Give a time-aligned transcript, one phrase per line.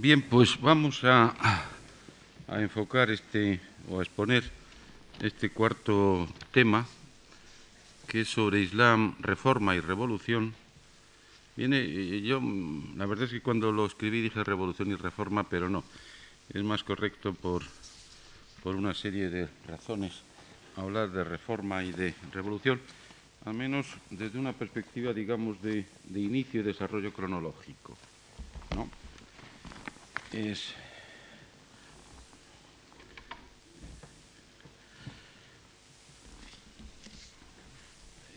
[0.00, 1.34] Bien, pues vamos a,
[2.48, 3.60] enfocar este
[3.90, 4.50] o a exponer
[5.20, 6.86] este cuarto tema,
[8.08, 10.54] que es sobre Islam, reforma y revolución.
[11.54, 12.40] Viene, yo,
[12.96, 15.84] la verdad es que cuando lo escribí dije revolución y reforma, pero no.
[16.48, 17.62] Es más correcto por,
[18.62, 20.22] por una serie de razones
[20.76, 22.80] hablar de reforma y de revolución,
[23.44, 27.98] al menos desde una perspectiva, digamos, de, de inicio y desarrollo cronológico.
[28.74, 28.88] ¿no?
[30.32, 30.74] Es,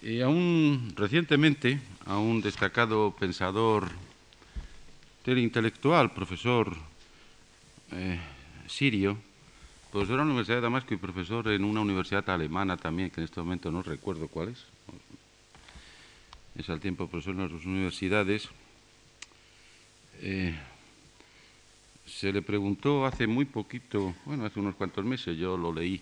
[0.04, 3.88] Y aún recientemente, a un destacado pensador
[5.26, 6.76] intelectual, profesor
[7.92, 8.20] eh,
[8.68, 9.18] sirio,
[9.94, 13.26] profesor en la Universidad de Damasco y profesor en una universidad alemana también, que en
[13.26, 14.66] este momento no recuerdo cuál es.
[16.58, 18.50] Es al tiempo profesor en las universidades.
[20.20, 20.54] Eh,
[22.06, 26.02] se le preguntó hace muy poquito, bueno, hace unos cuantos meses, yo lo leí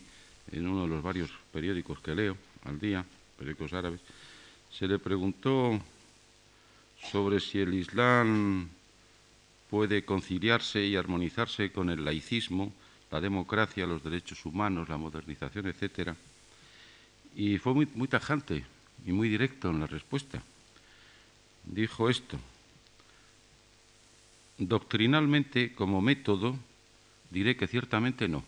[0.52, 3.06] en uno de los varios periódicos que leo al día,
[3.38, 4.02] periódicos árabes,
[4.72, 5.80] se le preguntó
[7.12, 8.70] sobre si el Islam
[9.70, 12.73] puede conciliarse y armonizarse con el laicismo,
[13.09, 16.16] la democracia, los derechos humanos, la modernización, etcétera.
[17.36, 18.66] Y fue muy, muy tajante
[19.06, 20.42] y muy directo en la respuesta.
[21.64, 22.38] Dijo esto:
[24.62, 26.54] Doctrinalmente, como método,
[27.31, 28.45] diré que ciertamente no.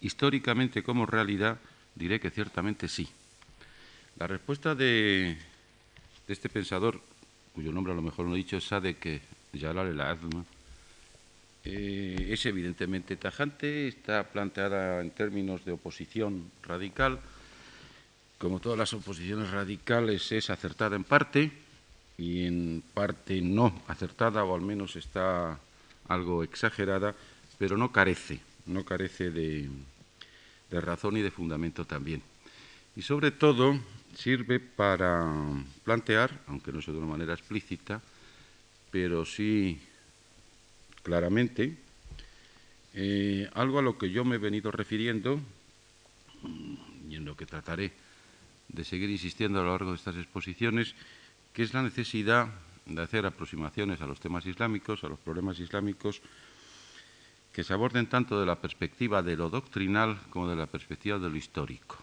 [0.00, 1.60] Históricamente, como realidad,
[1.94, 3.06] diré que ciertamente sí.
[4.16, 5.36] La respuesta de,
[6.26, 6.98] de este pensador,
[7.54, 9.20] cuyo nombre a lo mejor no he dicho, es Sadek
[9.52, 10.44] Jalal el-Azm,
[11.66, 17.20] eh, es evidentemente tajante, está planteada en términos de oposición radical.
[18.38, 21.52] Como todas las oposiciones radicales, es acertada en parte
[22.20, 25.58] y en parte no acertada, o al menos está
[26.06, 27.14] algo exagerada,
[27.58, 29.70] pero no carece, no carece de,
[30.70, 32.22] de razón y de fundamento también.
[32.94, 33.80] Y sobre todo
[34.14, 35.32] sirve para
[35.82, 38.02] plantear, aunque no sea de una manera explícita,
[38.90, 39.80] pero sí
[41.02, 41.74] claramente,
[42.92, 45.40] eh, algo a lo que yo me he venido refiriendo
[47.08, 47.92] y en lo que trataré
[48.68, 50.94] de seguir insistiendo a lo largo de estas exposiciones,
[51.52, 52.48] que es la necesidad
[52.86, 56.20] de hacer aproximaciones a los temas islámicos, a los problemas islámicos,
[57.52, 61.28] que se aborden tanto de la perspectiva de lo doctrinal como de la perspectiva de
[61.28, 61.96] lo histórico.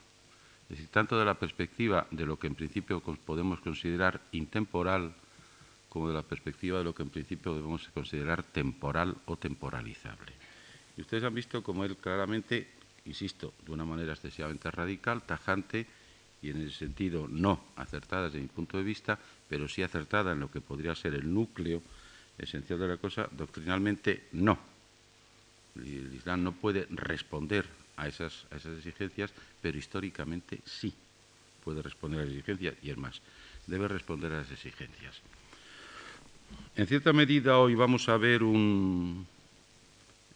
[0.63, 5.13] Es decir, tanto de la perspectiva de lo que en principio podemos considerar intemporal,
[5.88, 10.34] como de la perspectiva de lo que en principio debemos considerar temporal o temporalizable.
[10.97, 12.68] Y ustedes han visto como él claramente,
[13.06, 15.88] insisto, de una manera excesivamente radical, tajante
[16.41, 19.18] y en ese sentido no acertada desde mi punto de vista,
[19.50, 21.81] pero sí acertada en lo que podría ser el núcleo
[22.38, 24.58] esencial de la cosa, doctrinalmente no.
[25.75, 27.66] El Islam no puede responder
[27.97, 29.31] a esas, a esas exigencias,
[29.62, 30.94] pero históricamente sí
[31.63, 33.22] puede responder a las exigencias y es más,
[33.66, 35.22] debe responder a las exigencias.
[36.75, 39.28] En cierta medida hoy vamos a ver un,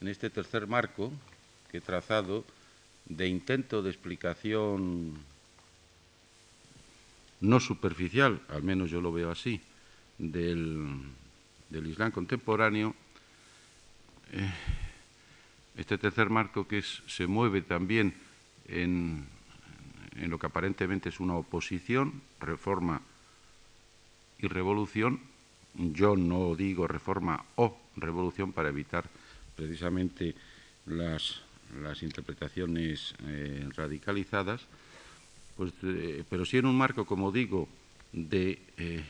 [0.01, 1.11] en este tercer marco
[1.69, 2.43] que he trazado
[3.05, 5.13] de intento de explicación
[7.41, 9.61] no superficial, al menos yo lo veo así,
[10.17, 11.01] del,
[11.69, 12.95] del Islam contemporáneo,
[14.31, 14.51] eh,
[15.75, 18.13] este tercer marco que se mueve también
[18.67, 19.25] en,
[20.15, 23.01] en lo que aparentemente es una oposición, reforma
[24.39, 25.19] y revolución,
[25.73, 29.05] yo no digo reforma o revolución para evitar
[29.55, 30.35] precisamente
[30.85, 31.41] las,
[31.81, 34.61] las interpretaciones eh, radicalizadas,
[35.61, 37.69] pues, eh, pero sí en un marco, como digo,
[38.13, 39.03] de, eh,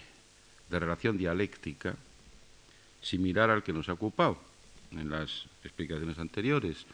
[0.69, 1.95] de relación dialéctica
[3.01, 4.37] similar al que nos ha ocupado
[4.91, 6.85] en las explicaciones anteriores,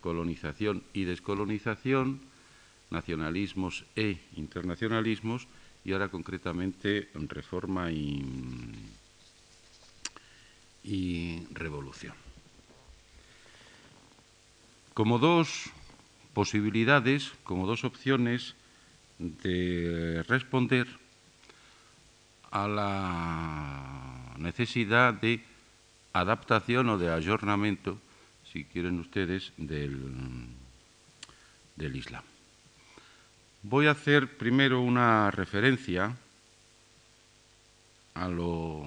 [0.00, 2.22] colonización y descolonización,
[2.88, 5.48] nacionalismos e internacionalismos,
[5.84, 8.24] y ahora concretamente reforma y
[11.52, 12.14] revolución.
[14.94, 15.68] Como dos
[16.32, 18.54] posibilidades, como dos opciones
[19.18, 20.86] de responder
[22.50, 25.42] a la necesidad de
[26.12, 27.98] adaptación o de ayornamiento,
[28.44, 29.98] si quieren ustedes, del,
[31.76, 32.22] del Islam.
[33.62, 36.16] Voy a hacer primero una referencia
[38.14, 38.84] a, lo,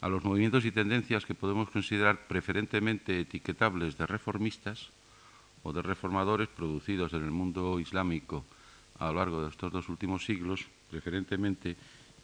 [0.00, 4.90] a, los movimientos y tendencias que podemos considerar preferentemente etiquetables de reformistas
[5.62, 8.44] o de reformadores producidos en el mundo islámico
[9.00, 11.74] a lo largo de estos dos últimos siglos, preferentemente,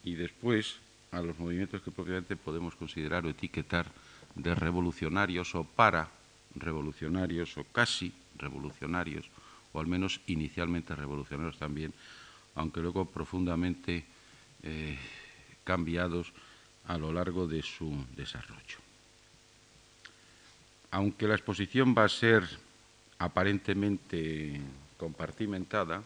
[0.03, 0.77] y después
[1.11, 3.89] a los movimientos que propiamente podemos considerar o etiquetar
[4.35, 6.07] de revolucionarios o para
[6.55, 9.25] revolucionarios o casi revolucionarios,
[9.73, 11.93] o al menos inicialmente revolucionarios también,
[12.53, 14.05] aunque luego profundamente
[14.61, 14.97] eh,
[15.63, 16.31] cambiados
[16.85, 18.77] a lo largo de su desarrollo.
[20.91, 22.47] Aunque la exposición va a ser
[23.17, 24.61] aparentemente
[24.97, 26.03] compartimentada,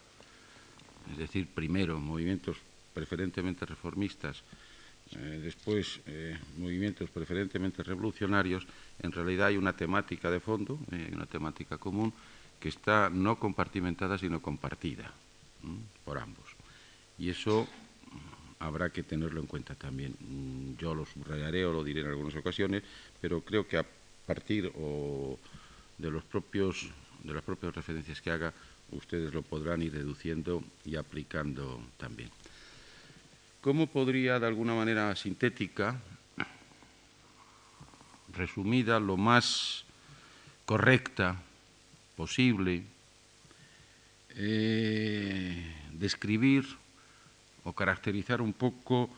[1.11, 2.57] es decir, primero movimientos
[2.93, 4.43] preferentemente reformistas,
[5.11, 8.65] eh, después eh, movimientos preferentemente revolucionarios,
[9.01, 12.13] en realidad hay una temática de fondo, eh, una temática común
[12.59, 15.11] que está no compartimentada sino compartida
[16.05, 16.55] por ambos.
[17.17, 20.15] Y eso mm, habrá que tenerlo en cuenta también.
[20.19, 22.83] Mm, yo lo subrayaré o lo diré en algunas ocasiones,
[23.19, 23.85] pero creo que a
[24.25, 26.89] partir de los propios
[27.23, 28.53] de las propias referencias que haga,
[28.91, 32.29] ustedes lo podrán ir deduciendo y aplicando también.
[33.61, 35.99] ¿Cómo podría, de alguna manera sintética,
[38.33, 39.85] resumida, lo más
[40.65, 41.41] correcta
[42.15, 42.83] posible,
[44.35, 46.65] eh, describir
[47.63, 49.09] o caracterizar un poco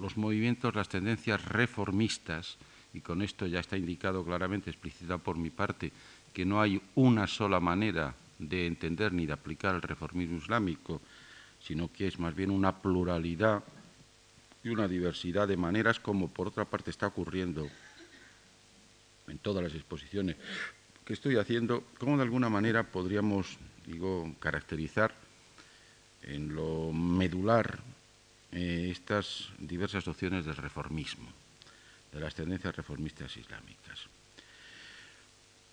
[0.00, 2.56] los movimientos, las tendencias reformistas,
[2.92, 5.92] y con esto ya está indicado claramente, explicitado por mi parte,
[6.36, 11.00] que no hay una sola manera de entender ni de aplicar el reformismo islámico,
[11.62, 13.64] sino que es más bien una pluralidad
[14.62, 17.66] y una diversidad de maneras, como por otra parte está ocurriendo
[19.28, 20.36] en todas las exposiciones
[21.06, 23.56] que estoy haciendo, cómo de alguna manera podríamos,
[23.86, 25.14] digo, caracterizar
[26.20, 27.78] en lo medular
[28.52, 31.30] eh, estas diversas opciones del reformismo,
[32.12, 34.10] de las tendencias reformistas islámicas.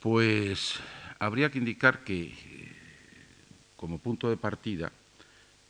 [0.03, 0.81] Pues
[1.19, 2.35] habría que indicar que, eh,
[3.77, 4.91] como punto de partida,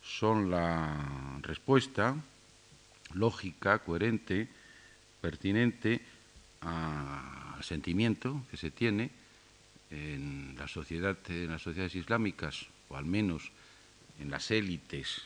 [0.02, 2.16] son la respuesta
[3.14, 4.48] lógica, coherente,
[5.22, 6.02] pertinente
[6.62, 9.12] al sentimiento que se tiene
[9.92, 13.52] en, las sociedades islámicas, o al menos
[14.20, 15.22] en las élites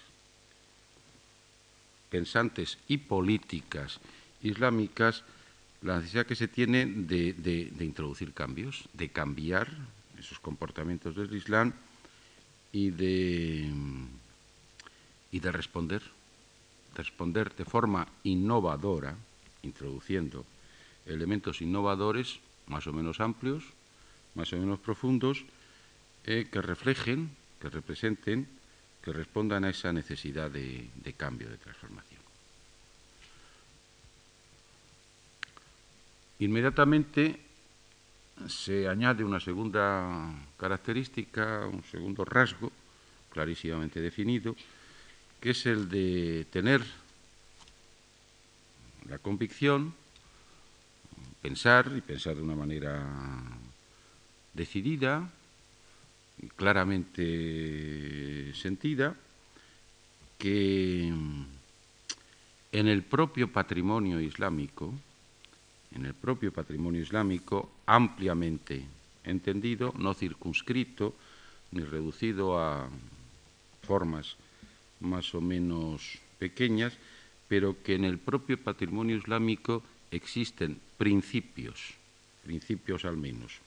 [2.09, 4.01] pensantes y políticas
[4.41, 5.23] islámicas,
[5.81, 9.69] la necesidad que se tiene de, de introducir cambios, de cambiar
[10.17, 11.73] esos comportamientos del Islam
[12.71, 13.71] y de
[15.31, 16.01] y de responder,
[16.95, 19.15] responder de forma innovadora,
[19.63, 20.45] introduciendo
[21.05, 23.63] elementos innovadores más o menos amplios,
[24.35, 25.45] más o menos profundos,
[26.25, 27.31] eh, que reflejen,
[27.61, 28.47] que representen,
[29.01, 32.16] que respondan a esa necesidad de, de cambio, de transformación.
[36.39, 37.39] Inmediatamente
[38.47, 42.71] se añade una segunda característica, un segundo rasgo
[43.31, 44.55] clarísimamente definido,
[45.41, 46.81] que es el de tener
[49.09, 49.93] la convicción,
[51.41, 53.03] pensar y pensar de una manera
[54.53, 55.29] decidida,
[56.55, 59.15] claramente sentida,
[60.37, 61.07] que
[62.71, 64.93] en el propio patrimonio islámico,
[65.97, 68.85] en el propio patrimonio islámico ampliamente
[69.23, 71.15] entendido, no circunscrito
[71.71, 72.87] ni reducido a
[73.81, 74.37] formas
[74.99, 76.93] más o menos pequeñas,
[77.47, 81.95] pero que en el propio patrimonio islámico existen principios,
[82.45, 83.57] principios al menos,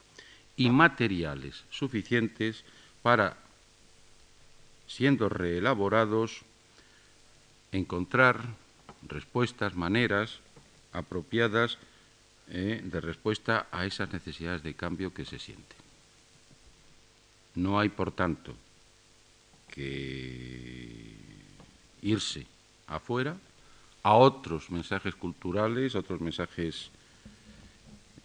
[0.57, 2.65] y materiales suficientes
[3.03, 3.37] para,
[4.87, 6.43] siendo reelaborados,
[7.73, 8.41] encontrar
[9.03, 10.39] respuestas, maneras
[10.93, 11.79] apropiadas
[12.51, 15.79] eh, de respuesta a esas necesidades de cambio que se sienten.
[17.55, 18.55] No hay, por tanto,
[19.69, 21.15] que
[22.03, 22.47] irse
[22.87, 23.37] afuera
[24.03, 26.91] a otros mensajes culturales, otros mensajes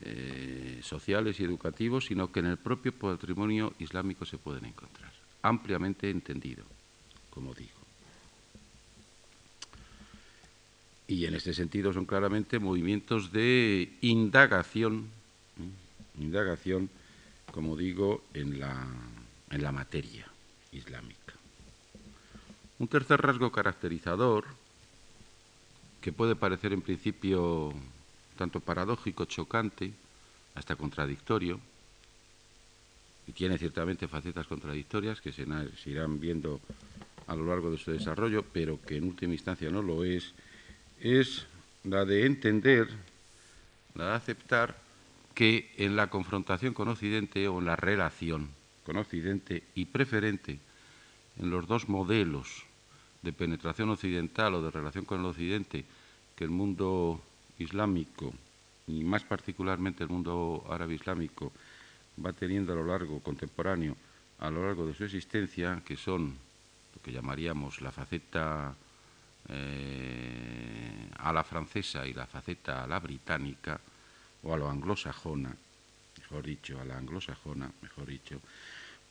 [0.02, 6.10] eh, sociales y educativos, sino que en el propio patrimonio islámico se pueden encontrar, ampliamente
[6.10, 6.64] entendido,
[7.30, 7.75] como digo.
[11.08, 15.08] Y en este sentido son claramente movimientos de indagación,
[15.60, 16.22] ¿eh?
[16.22, 16.90] indagación,
[17.52, 18.88] como digo, en la,
[19.52, 20.28] en la materia
[20.72, 21.34] islámica.
[22.80, 24.46] Un tercer rasgo caracterizador,
[26.02, 27.74] que puede parecer en principio
[28.38, 29.94] tanto paradójico, chocante,
[30.56, 31.60] hasta contradictorio,
[33.28, 35.46] y tiene ciertamente facetas contradictorias que se,
[35.86, 36.62] irán viendo
[37.28, 40.34] a lo largo de su desarrollo, pero que en última instancia no lo es,
[41.00, 41.46] es
[41.84, 42.90] la de entender,
[43.94, 44.78] la de aceptar
[45.34, 48.50] que en la confrontación con Occidente o en la relación
[48.86, 50.60] con Occidente y preferente
[51.40, 52.64] en los dos modelos
[53.22, 55.84] de penetración occidental o de relación con el occidente
[56.36, 57.22] que el mundo
[57.58, 58.34] islámico
[58.88, 61.52] y más particularmente el mundo árabe islámico,
[62.24, 63.96] va teniendo a lo largo, contemporáneo,
[64.40, 66.38] a lo largo de su existencia, que son
[66.94, 68.76] lo que llamaríamos la faceta
[69.50, 73.80] eh, a la francesa y la faceta a la británica,
[74.44, 75.56] o a lo anglosajona,
[76.20, 78.40] mejor dicho, a la anglosajona, mejor dicho,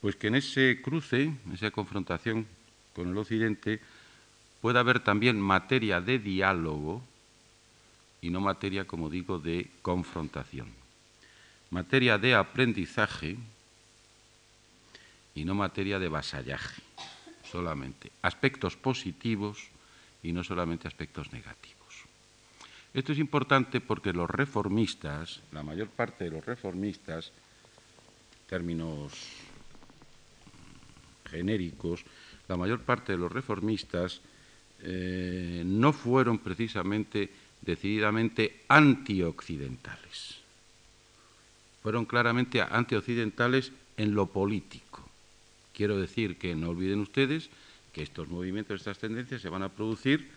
[0.01, 2.47] pues que en ese cruce, esa confrontación
[2.95, 3.81] con el Occidente,
[4.61, 7.03] puede haber también materia de diálogo
[8.23, 10.69] y no materia, como digo, de confrontación.
[11.71, 13.37] Materia de aprendizaje
[15.35, 16.81] y no materia de vasallaje,
[17.51, 18.13] solamente.
[18.23, 19.69] Aspectos positivos
[20.25, 21.75] y no solamente aspectos negativos.
[22.93, 27.31] Esto es importante porque los reformistas, la mayor parte de los reformistas,
[28.49, 29.13] términos
[31.27, 32.05] genéricos,
[32.49, 34.21] la mayor parte de los reformistas
[34.81, 40.39] eh, no fueron precisamente decididamente antioccidentales.
[41.83, 45.03] Fueron claramente antioccidentales en lo político.
[45.75, 47.51] Quiero decir que no olviden ustedes
[47.95, 50.29] que estos movimientos, estas tendencias se van a producir,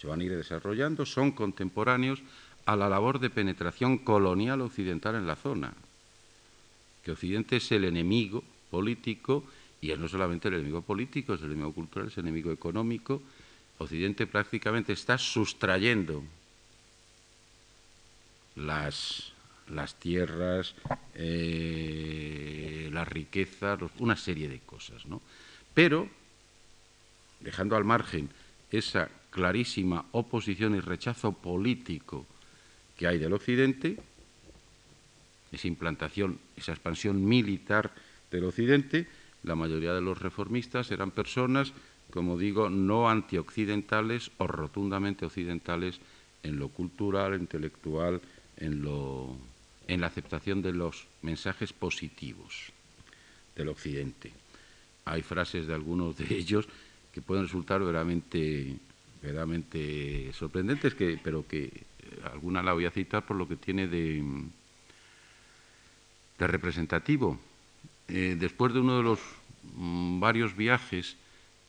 [0.00, 2.22] se van a ir desarrollando, son contemporáneos
[2.64, 5.74] a la labor de penetración colonial occidental en la zona.
[7.04, 9.44] Que Occidente es el enemigo político
[9.80, 13.20] y es no solamente el enemigo político, es el enemigo cultural, es el enemigo económico.
[13.78, 16.22] Occidente prácticamente está sustrayendo
[18.56, 19.32] las,
[19.98, 20.74] tierras,
[21.14, 25.04] eh, las riquezas, una serie de cosas.
[25.06, 25.20] ¿no?
[25.74, 26.08] Pero,
[27.42, 28.30] dejando al margen
[28.70, 32.26] esa clarísima oposición y rechazo político
[32.96, 33.98] que hay del Occidente,
[35.50, 37.92] esa implantación, esa expansión militar
[38.30, 39.06] del Occidente,
[39.42, 41.72] la mayoría de los reformistas eran personas,
[42.10, 46.00] como digo, no antioccidentales o rotundamente occidentales
[46.42, 48.20] en lo cultural, intelectual,
[48.56, 49.36] en, lo,
[49.88, 52.72] en la aceptación de los mensajes positivos
[53.56, 54.32] del Occidente.
[55.04, 56.68] Hay frases de algunos de ellos
[57.12, 58.76] que pueden resultar verdaderamente,
[59.20, 61.82] verdaderamente sorprendentes, que, pero que eh,
[62.32, 64.24] alguna la voy a citar por lo que tiene de,
[66.38, 67.38] representativo.
[68.08, 69.20] Eh, después de uno de los
[69.76, 71.16] mm, varios viajes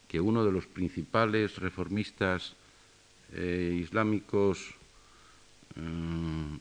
[0.07, 2.53] que uno de los principales reformistas
[3.33, 4.75] eh, islámicos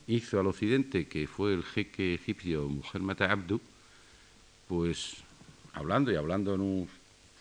[0.07, 3.61] hizo al occidente, que fue el jeque egipcio Muhammad Abdu,
[4.67, 5.17] pues
[5.73, 6.89] hablando y hablando en un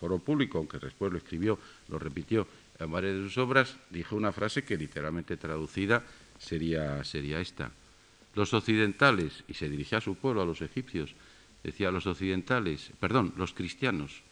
[0.03, 2.49] foro público, aunque después lo escribió, lo repitió
[2.81, 6.03] en varias de sus obras, dijo una frase que literalmente traducida
[6.41, 7.71] sería, sería esta.
[8.35, 11.15] Los occidentales, y se dirigía a su pueblo, a los egipcios,
[11.63, 14.27] decía los occidentales, perdón, los cristianos,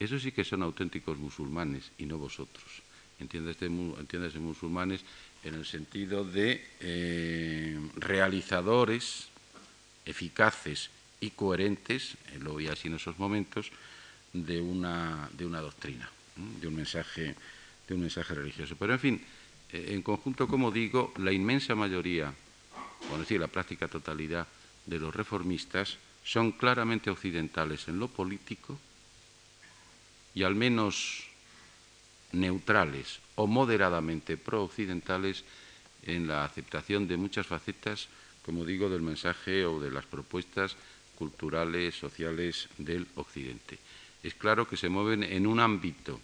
[0.00, 2.82] esos sí que son auténticos musulmanes y no vosotros.
[3.20, 3.68] Entiéndase,
[4.40, 5.06] musulmanes
[5.44, 9.28] en el sentido de eh, realizadores
[10.04, 10.90] eficaces
[11.20, 13.70] y coherentes, eh, lo vi así en esos momentos,
[14.34, 16.10] de una, de una doctrina,
[16.60, 17.34] de un, mensaje,
[17.88, 18.76] de un mensaje religioso.
[18.76, 19.24] Pero, en fin,
[19.72, 22.34] eh, en conjunto, como digo, la inmensa mayoría,
[23.08, 24.46] por decir la práctica totalidad
[24.84, 28.78] de los reformistas, son claramente occidentales en lo político
[30.34, 31.24] y al menos
[32.32, 35.44] neutrales o moderadamente pro-occidentales
[36.02, 38.08] en la aceptación de muchas facetas,
[38.44, 40.76] como digo, del mensaje o de las propuestas
[41.16, 43.78] culturales, sociales del Occidente.
[44.24, 46.18] Es claro que se mueven en un ámbito,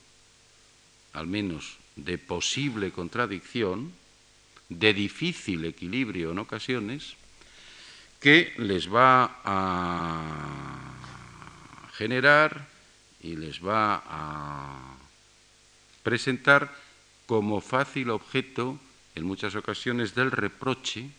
[1.13, 3.93] al menos de posible contradicción,
[4.71, 7.15] de difícil equilibrio en ocasiones,
[8.19, 10.95] que les va a
[11.93, 12.69] generar
[13.21, 14.97] y les va a
[16.03, 16.75] presentar
[17.27, 18.81] como fácil objeto,
[19.15, 21.11] en muchas ocasiones, del reproche,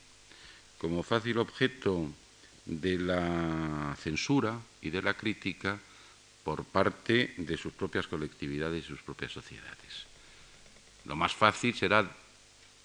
[0.80, 2.10] como fácil objeto
[2.66, 5.78] de la censura y de la crítica
[6.44, 10.06] por parte de sus propias colectividades y sus propias sociedades.
[11.06, 12.10] Lo más fácil será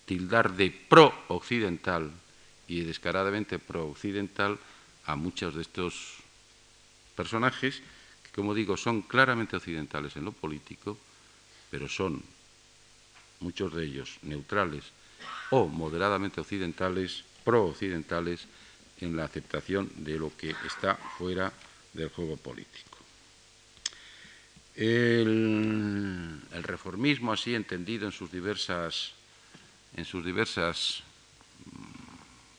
[0.05, 2.11] tildar de pro-occidental
[2.69, 4.59] y descaradamente pro-occidental
[5.05, 6.19] a muchos de estos
[7.15, 7.83] personajes
[8.23, 10.99] que, como digo, son claramente occidentales en lo político,
[11.71, 12.23] pero son
[13.41, 14.85] muchos de ellos neutrales
[15.51, 18.47] o moderadamente occidentales, pro-occidentales
[19.01, 21.53] en la aceptación de lo que está fuera
[21.93, 22.96] del juego político.
[24.77, 29.13] El, reformismo, así entendido en sus diversas,
[29.97, 31.03] en sus diversas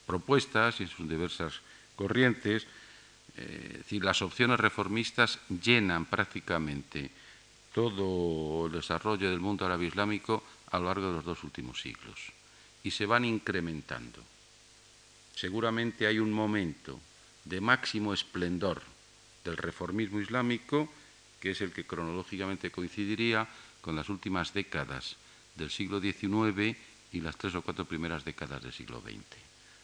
[0.05, 1.61] propuestas y en sus diversas
[1.95, 2.65] corrientes.
[3.37, 7.11] Eh, decir, las opciones reformistas llenan prácticamente
[7.71, 12.33] todo el desarrollo del mundo árabe islámico a lo largo de los dos últimos siglos
[12.83, 14.23] y se van incrementando.
[15.35, 16.99] seguramente hay un momento
[17.45, 18.81] de máximo esplendor
[19.45, 20.89] del reformismo islámico,
[21.39, 23.47] que es el que cronológicamente coincidiría
[23.81, 25.15] con las últimas décadas
[25.55, 26.77] del siglo XIX
[27.11, 29.23] y las tres o cuatro primeras décadas del siglo XX.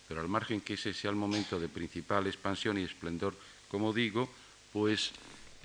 [0.08, 3.36] Pero al margen que ese sea el momento de principal expansión y esplendor,
[3.70, 4.30] como digo,
[4.72, 5.12] pues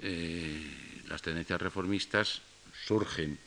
[0.00, 2.40] eh, las tendencias reformistas
[2.86, 3.38] surgen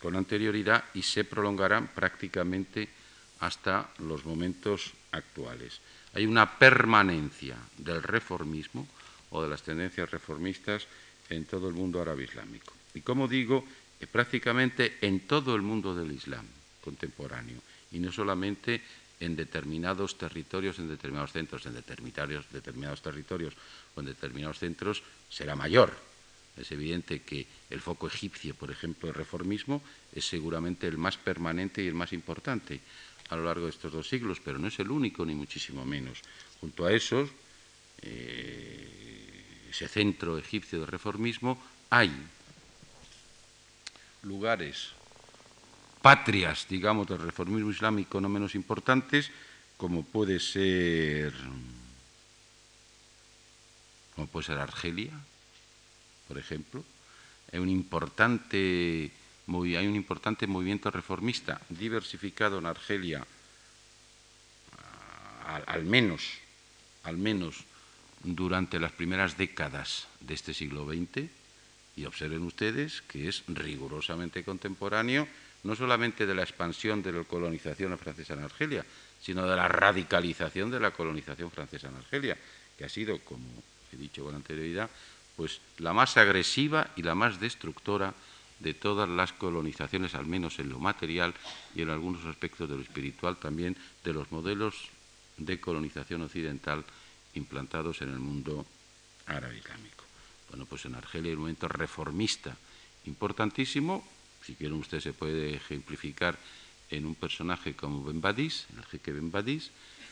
[0.00, 2.88] con anterioridad y se prolongarán prácticamente
[3.40, 5.80] hasta los momentos actuales.
[6.14, 8.86] Hay una permanencia del reformismo
[9.30, 10.86] o de las tendencias reformistas
[11.30, 12.72] en todo el mundo árabe islámico.
[12.94, 13.64] Y como digo,
[14.00, 16.46] eh, prácticamente en todo el mundo del Islam
[16.80, 17.60] contemporáneo,
[17.92, 18.80] y no solamente
[19.20, 23.54] en determinados territorios, en determinados centros, en determinados, determinados territorios
[23.94, 25.92] o en determinados centros, será mayor.
[26.56, 29.82] Es evidente que el foco egipcio, por ejemplo, de reformismo,
[30.12, 32.80] es seguramente el más permanente y el más importante
[33.28, 36.22] a lo largo de estos dos siglos, pero no es el único, ni muchísimo menos.
[36.60, 37.30] Junto a esos,
[38.02, 39.17] eh,
[39.68, 41.60] ese centro egipcio de reformismo,
[41.90, 42.12] hay
[44.22, 44.90] lugares,
[46.02, 49.30] patrias, digamos, del reformismo islámico no menos importantes,
[49.76, 51.32] como puede ser,
[54.14, 55.12] como puede ser Argelia,
[56.26, 56.84] por ejemplo.
[57.52, 59.10] Hay un importante
[59.48, 63.26] hay un importante movimiento reformista diversificado en Argelia,
[65.66, 66.22] al, menos,
[67.04, 67.64] al menos
[68.22, 71.28] durante las primeras décadas de este siglo XX,
[71.96, 75.26] y observen ustedes que es rigurosamente contemporáneo,
[75.64, 78.86] no solamente de la expansión de la colonización francesa en Argelia,
[79.20, 82.38] sino de la radicalización de la colonización francesa en Argelia,
[82.76, 83.48] que ha sido, como
[83.92, 84.88] he dicho con anterioridad,
[85.36, 88.14] pues la más agresiva y la más destructora
[88.60, 91.34] de todas las colonizaciones, al menos en lo material
[91.74, 94.88] y en algunos aspectos de lo espiritual también, de los modelos
[95.36, 96.84] de colonización occidental
[97.38, 98.66] implantados en el mundo
[99.26, 100.04] árabe islámico.
[100.50, 102.56] Bueno, pues en Argelia hay un momento reformista
[103.06, 104.06] importantísimo,
[104.44, 106.38] si quieren usted se puede ejemplificar
[106.90, 109.70] en un personaje como Ben Badis, el jeque Ben Badis,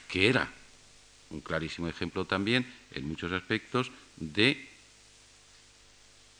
[0.08, 0.50] que era
[1.30, 4.68] un clarísimo ejemplo también en muchos aspectos de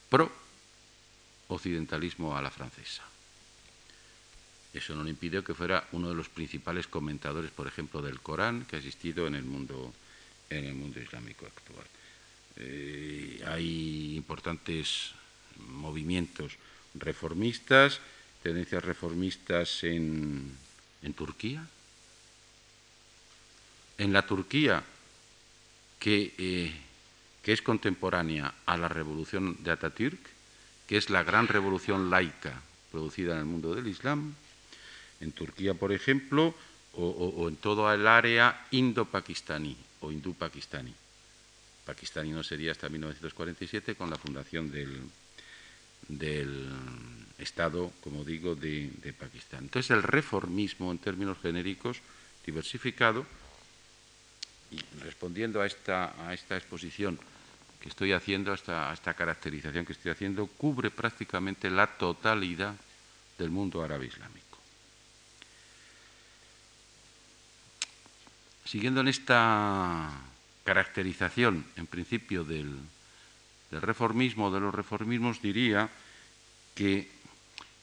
[0.09, 0.31] pro
[1.49, 3.03] occidentalismo a la francesa.
[4.75, 8.67] Eso no le impidió que fuera uno de los principales comentadores, por ejemplo, del Corán
[8.67, 9.93] que ha existido en el mundo,
[10.51, 11.87] en el mundo islámico actual.
[12.57, 15.13] Eh, hay importantes
[15.69, 16.57] movimientos
[16.95, 18.01] reformistas,
[18.43, 20.57] tendencias reformistas en,
[21.15, 21.65] Turquía.
[23.99, 24.83] En la Turquía
[26.01, 26.73] que, eh,
[27.43, 30.19] que es contemporánea a la revolución de Atatürk,
[30.89, 34.35] que es la gran revolución laica producida en el mundo del Islam,
[35.21, 36.55] en Turquía, por ejemplo,
[36.99, 40.95] o, en toda el área indo-pakistaní o hindú-pakistaní.
[41.85, 45.03] Pakistaní no sería hasta 1947 con la fundación del,
[46.09, 46.71] del
[47.39, 49.65] Estado, como digo, de, Pakistán.
[49.65, 51.99] Entonces, el reformismo, en términos genéricos,
[52.45, 53.27] diversificado,
[54.71, 57.19] y respondiendo a esta, a esta exposición
[57.81, 62.75] que estoy haciendo, esta, esta caracterización que estoy haciendo, cubre prácticamente la totalidad
[63.39, 64.46] del mundo árabe islámico.
[68.67, 70.11] Siguiendo en esta
[70.65, 72.75] caracterización, en principio, del,
[73.71, 75.89] reformismo, de los reformismos, diría
[76.75, 77.09] que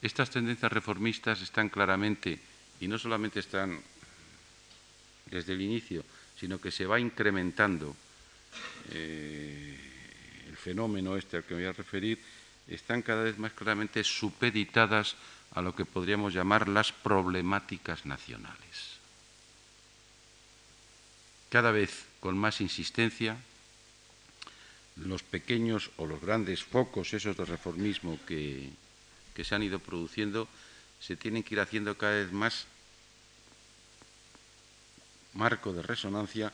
[0.01, 2.37] estas tendencias reformistas están claramente,
[2.81, 3.79] y no solamente están
[5.31, 6.03] desde el inicio,
[6.37, 7.95] sino que se va incrementando
[8.91, 9.79] eh,
[10.49, 12.19] el fenómeno este al que me voy a referir,
[12.67, 15.15] están cada vez más claramente supeditadas
[15.55, 18.92] a lo que podríamos llamar las problemáticas nacionales.
[21.53, 23.37] Cada vez con más insistencia,
[24.95, 28.71] los pequeños o los grandes focos esos de reformismo que,
[29.37, 30.47] se han ido produciendo
[30.99, 32.65] se tienen que ir haciendo cada vez más
[35.33, 36.51] marco de resonancia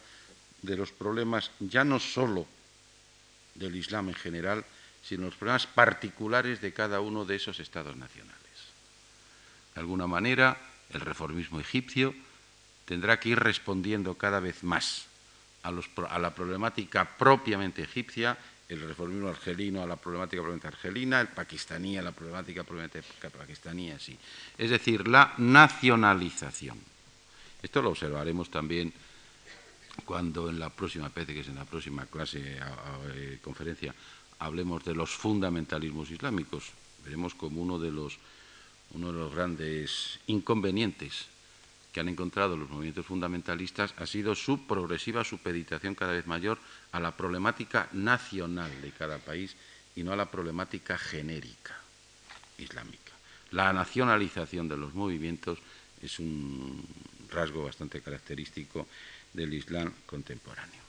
[0.63, 2.45] de los problemas ya no solo
[3.55, 4.65] del Islam en general,
[5.01, 8.35] sino los problemas particulares de cada uno de esos estados nacionales.
[9.75, 10.59] De alguna manera,
[10.91, 12.13] el reformismo egipcio
[12.89, 15.05] tendrá que ir respondiendo cada vez más
[15.61, 15.69] a,
[16.17, 18.35] la problemática propiamente egipcia,
[18.67, 23.03] el reformismo argelino a la problemática propiamente argelina, el pakistaní a la problemática propiamente
[23.37, 24.17] pakistaní, así.
[24.57, 26.79] Es decir, la nacionalización.
[27.61, 28.91] Esto lo observaremos también
[30.03, 32.57] cuando en la próxima, que es en la próxima clase,
[33.13, 33.93] eh, conferencia,
[34.39, 36.71] hablemos de los fundamentalismos islámicos,
[37.05, 38.17] veremos como uno de los,
[38.95, 41.27] uno de los grandes inconvenientes
[41.91, 46.59] que han encontrado los movimientos fundamentalistas ha sido su progresiva supeditación cada vez mayor
[46.91, 49.55] a la problemática nacional de cada país
[49.95, 51.79] y no a la problemática genérica
[52.57, 53.13] islámica.
[53.51, 55.57] La nacionalización de los movimientos
[56.01, 56.85] es un
[57.31, 58.87] rasgo bastante característico
[59.33, 60.79] del Islam contemporáneo.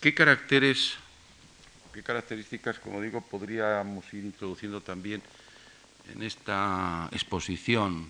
[0.00, 0.94] ¿Qué caracteres,
[1.92, 5.22] qué características, como digo, podríamos ir introduciendo también
[6.14, 8.08] en esta exposición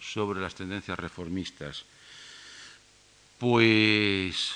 [0.00, 1.84] sobre las tendencias reformistas?
[3.38, 4.54] Pues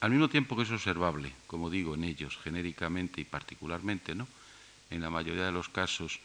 [0.00, 4.26] al mismo tiempo que es observable, como digo, en ellos, genéricamente y particularmente, ¿no?
[4.90, 6.20] en la mayoría de los casos,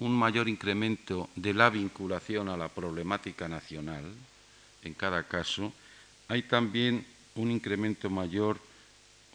[0.00, 4.04] un mayor incremento de la vinculación a la problemática nacional,
[4.82, 5.72] en cada caso,
[6.28, 8.60] hay también un incremento mayor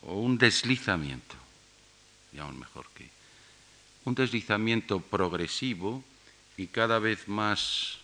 [0.02, 1.36] o un deslizamiento,
[2.32, 3.10] digamos mejor que,
[4.06, 6.04] un deslizamiento progresivo
[6.58, 8.00] y cada vez más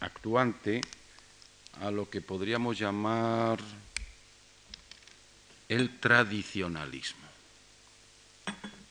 [0.00, 0.80] actuante
[1.80, 3.58] a lo que podríamos llamar
[5.68, 7.22] el tradicionalismo.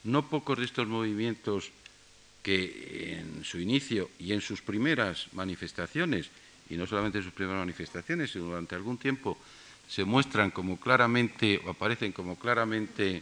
[0.04, 1.70] No pocos de estos movimientos
[2.42, 6.30] que en su inicio y en sus primeras manifestaciones,
[6.70, 9.38] y no solamente en sus primeras manifestaciones, sino durante algún tiempo,
[9.88, 13.22] se muestran como claramente, o aparecen como claramente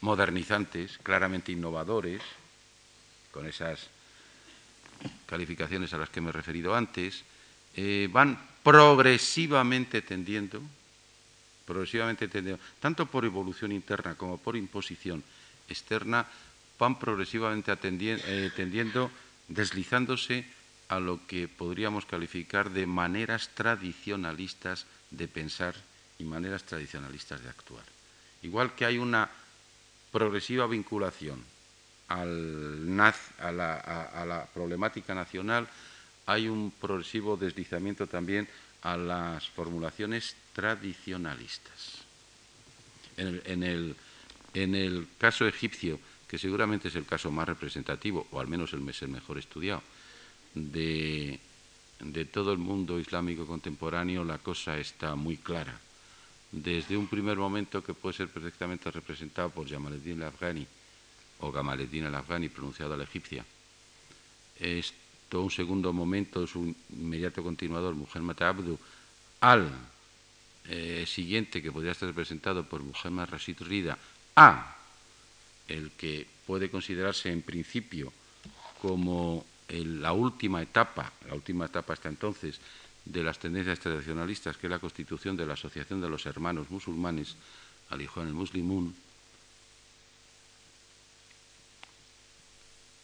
[0.00, 2.22] modernizantes, claramente innovadores,
[3.30, 3.88] con esas
[5.26, 7.24] calificaciones a las que me he referido antes,
[7.76, 10.62] eh, van progresivamente tendiendo,
[11.66, 15.22] progresivamente tendiendo, tanto por evolución interna como por imposición
[15.68, 16.26] externa,
[16.78, 19.10] van progresivamente eh, tendiendo,
[19.48, 20.46] deslizándose
[20.88, 25.74] a lo que podríamos calificar de maneras tradicionalistas de pensar
[26.18, 27.84] y maneras tradicionalistas de actuar.
[28.42, 29.28] Igual que hay una
[30.16, 31.44] progresiva vinculación
[32.08, 32.24] a,
[33.52, 35.68] la, problemática nacional,
[36.24, 38.48] hay un progresivo deslizamiento también
[38.80, 42.06] a las formulaciones tradicionalistas.
[43.18, 43.94] En el,
[44.54, 48.88] en el, caso egipcio, que seguramente es el caso más representativo, o al menos el,
[48.88, 49.82] el mejor estudiado,
[50.54, 51.38] de,
[52.00, 55.78] de todo el mundo islámico contemporáneo, la cosa está muy clara.
[56.56, 60.66] Desde un primer momento que puede ser perfectamente representado por Jamaleddin al-Afghani,
[61.40, 63.44] o Gamaleddin al-Afghani, pronunciado a la egipcia,
[65.28, 68.78] todo un segundo momento, su inmediato continuador, Muhammad Abdu,
[69.40, 69.68] al
[70.64, 73.98] eh, siguiente, que podría estar representado por Muhammad Rashid Rida,
[74.34, 74.76] a
[75.68, 78.14] el que puede considerarse en principio
[78.80, 82.58] como la última etapa, la última etapa hasta entonces,
[83.06, 87.36] de las tendencias tradicionalistas, que es la constitución de la Asociación de los Hermanos Musulmanes,
[87.88, 88.94] al hijo en el Muslimun,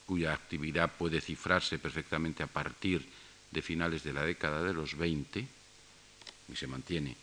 [0.04, 3.08] cuya actividad puede cifrarse perfectamente a partir
[3.50, 5.46] de finales de la década de los 20
[6.52, 7.16] y se mantiene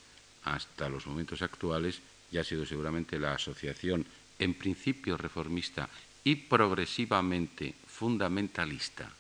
[0.46, 2.00] hasta los momentos actuales,
[2.32, 4.06] ya ha sido seguramente la asociación
[4.40, 5.90] en principio reformista
[6.24, 9.12] y progresivamente fundamentalista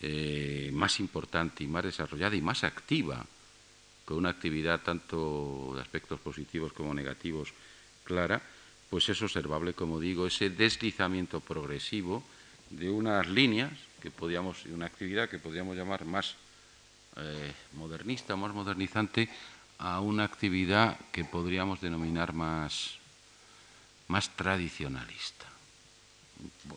[0.00, 3.24] eh, más importante y más desarrollada y más activa,
[4.04, 7.52] con una actividad tanto de aspectos positivos como negativos
[8.04, 8.40] clara,
[8.88, 12.24] pues es observable, como digo, ese deslizamiento progresivo
[12.70, 13.70] de unas líneas
[14.02, 16.34] que podíamos, una actividad que podríamos llamar más
[17.16, 19.28] eh, modernista, más modernizante,
[19.78, 22.98] a una actividad que podríamos denominar más,
[24.08, 25.46] más tradicionalista.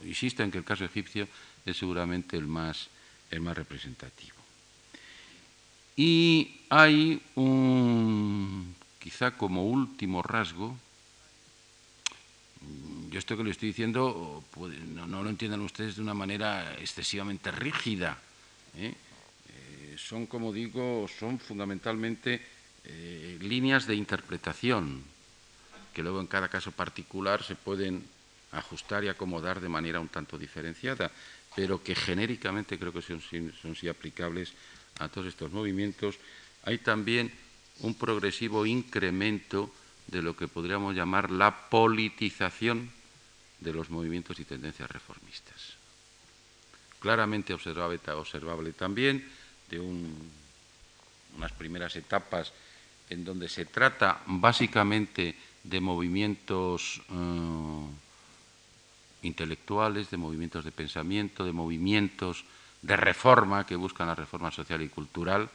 [0.04, 1.28] Insisto en que el caso egipcio
[1.66, 2.90] es seguramente el más,
[3.34, 4.38] el más representativo.
[5.96, 10.76] Y hay un, quizá como último rasgo,
[13.10, 14.44] yo esto que le estoy diciendo
[14.96, 18.18] no, lo entiendan ustedes de una manera excesivamente rígida.
[18.76, 18.94] ¿eh?
[19.50, 22.42] Eh, son, como digo, son fundamentalmente
[22.86, 25.04] eh, líneas de interpretación
[25.94, 28.04] que luego en cada caso particular se pueden
[28.52, 31.12] ajustar y acomodar de manera un tanto diferenciada,
[31.56, 34.54] pero que genéricamente creo que son, son sí aplicables
[35.00, 36.16] a todos estos movimientos.
[36.66, 37.32] Hay también
[37.80, 39.72] un progresivo incremento
[40.08, 42.92] de lo que podríamos llamar la politización
[43.60, 45.78] de los movimientos y tendencias reformistas.
[47.00, 49.26] Claramente observable, observable también
[49.70, 52.52] de unas primeras etapas
[53.10, 57.86] en donde se trata básicamente de movimientos eh,
[59.24, 62.46] intelectuales, de movimientos de pensamiento, de movimientos
[62.82, 65.50] de reforma que buscan la reforma social y cultural,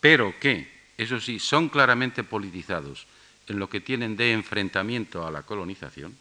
[0.00, 3.06] pero que, eso sí, son claramente politizados
[3.46, 6.16] en lo que tienen de enfrentamiento a la colonización,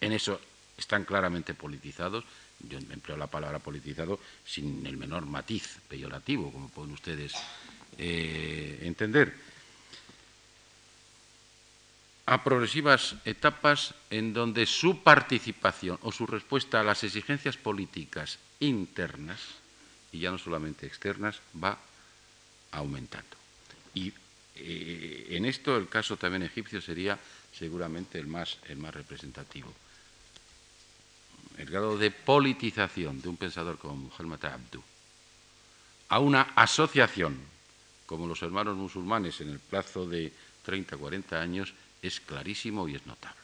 [0.00, 0.40] en eso
[0.76, 2.24] están claramente politizados,
[2.68, 7.34] yo empleo la palabra politizado sin el menor matiz peyorativo, como pueden ustedes
[7.98, 9.34] eh, entender,
[12.26, 19.40] a progresivas etapas en donde su participación o su respuesta a las exigencias políticas internas,
[20.12, 21.76] y ya no solamente externas, va
[22.72, 23.36] aumentando.
[23.94, 24.12] Y
[24.56, 27.18] eh, en esto el caso también egipcio sería
[27.52, 29.72] seguramente el más, el más representativo.
[31.58, 34.82] El grado de politización de un pensador como Muhammad Abdu
[36.08, 37.38] a una asociación
[38.06, 40.32] como los hermanos musulmanes en el plazo de
[40.64, 41.74] 30, 40 años
[42.06, 43.40] es clarísimo y es notable.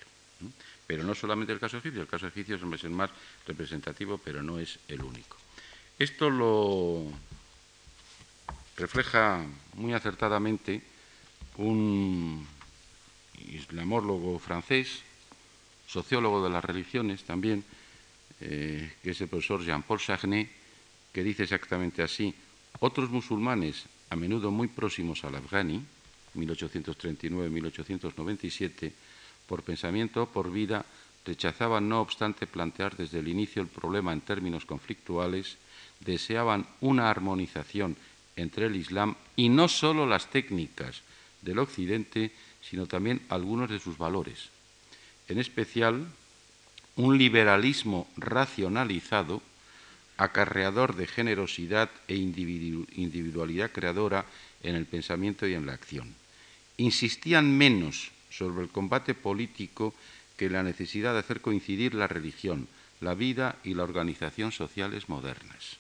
[0.86, 3.10] Pero no solamente el caso egipcio, el caso egipcio es el más
[3.46, 5.36] representativo, pero no es el único.
[5.98, 7.04] Esto lo
[8.76, 9.44] refleja
[9.74, 10.82] muy acertadamente
[11.56, 12.46] un
[13.48, 15.02] islamólogo francés,
[15.86, 17.64] sociólogo de las religiones también,
[18.40, 20.48] eh, que es el profesor Jean-Paul Chagné,
[21.12, 22.34] que dice exactamente así,
[22.80, 25.84] otros musulmanes, a menudo muy próximos al afgani,
[26.34, 28.92] 1839-1897,
[29.46, 30.84] por pensamiento o por vida,
[31.24, 35.56] rechazaban no obstante plantear desde el inicio el problema en términos conflictuales,
[36.00, 37.96] deseaban una armonización
[38.36, 41.02] entre el Islam y no sólo las técnicas
[41.42, 44.48] del Occidente, sino también algunos de sus valores.
[45.28, 46.06] En especial,
[46.96, 49.42] un liberalismo racionalizado,
[50.20, 54.26] acarreador de generosidad e individualidad creadora
[54.62, 56.14] en el pensamiento y en la acción
[56.80, 59.92] insistían menos sobre el combate político
[60.36, 62.68] que la necesidad de hacer coincidir la religión,
[63.00, 65.76] la vida y la organización sociales modernas.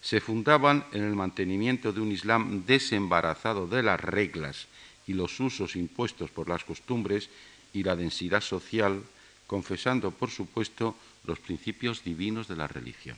[0.00, 4.66] Se fundaban en el mantenimiento de un Islam desembarazado de las reglas
[5.06, 7.30] y los usos impuestos por las costumbres
[7.72, 9.04] y la densidad social,
[9.46, 13.16] confesando, por supuesto, los principios divinos de la religión.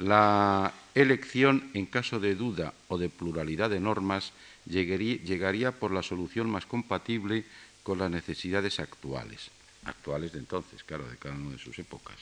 [0.00, 4.32] La elección, en caso de duda o de pluralidad de normas,
[4.64, 7.44] llegaría, por la solución más compatible
[7.82, 9.50] con las necesidades actuales,
[9.84, 12.16] actuales de entonces, claro, de cada una de sus épocas.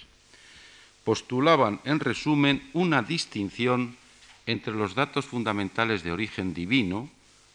[1.05, 3.97] Postulaban, en resumen, una distinción
[4.47, 7.09] entre los datos fundamentales de origen divino,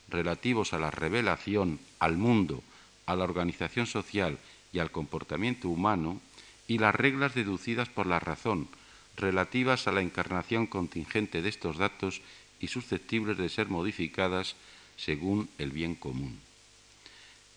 [0.08, 2.64] relativos a la revelación, al mundo,
[3.08, 4.38] a la organización social
[4.72, 6.22] y al comportamiento humano,
[6.66, 8.70] y las reglas deducidas por la razón,
[9.18, 12.22] relativas a la encarnación contingente de estos datos
[12.60, 14.56] y susceptibles de ser modificadas
[14.98, 16.40] según el bien común.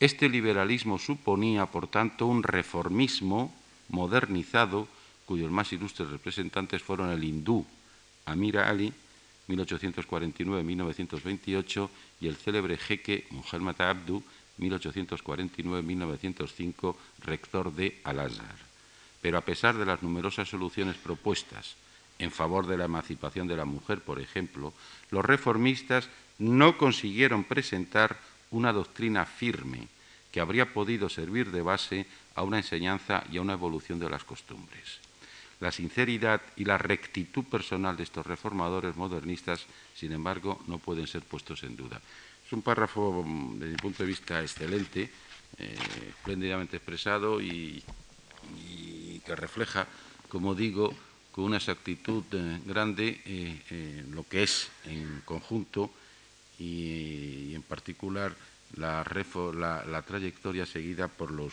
[0.01, 3.55] Este liberalismo suponía, por tanto, un reformismo
[3.89, 4.89] modernizado
[5.25, 7.65] cuyos más ilustres representantes fueron el hindú
[8.27, 8.93] Amir Ali,
[9.49, 11.89] 1849-1928,
[12.21, 14.23] y el célebre jeque Muhammad Abdu,
[14.59, 18.66] 1849-1905, rector de Al-Azhar.
[19.27, 21.75] Pero a pesar de las numerosas soluciones propuestas
[22.21, 24.73] en favor de la emancipación de la mujer, por ejemplo,
[25.11, 26.09] los reformistas
[26.39, 28.21] no consiguieron presentar
[28.53, 29.89] una doctrina firme
[30.31, 34.23] que habría podido servir de base a una enseñanza y a una evolución de las
[34.23, 35.01] costumbres.
[35.59, 41.23] La sinceridad y la rectitud personal de estos reformadores modernistas, sin embargo, no pueden ser
[41.23, 42.01] puestos en duda.
[42.47, 43.25] Es un párrafo,
[43.57, 45.11] desde mi punto de vista, excelente,
[45.59, 45.77] eh,
[46.11, 47.83] espléndidamente expresado y,
[49.27, 49.87] que refleja,
[50.29, 50.95] como digo,
[51.33, 55.91] con una exactitud eh, grande eh, lo que es en conjunto
[56.59, 58.35] y, en particular
[58.77, 61.53] la, trayectoria seguida por los,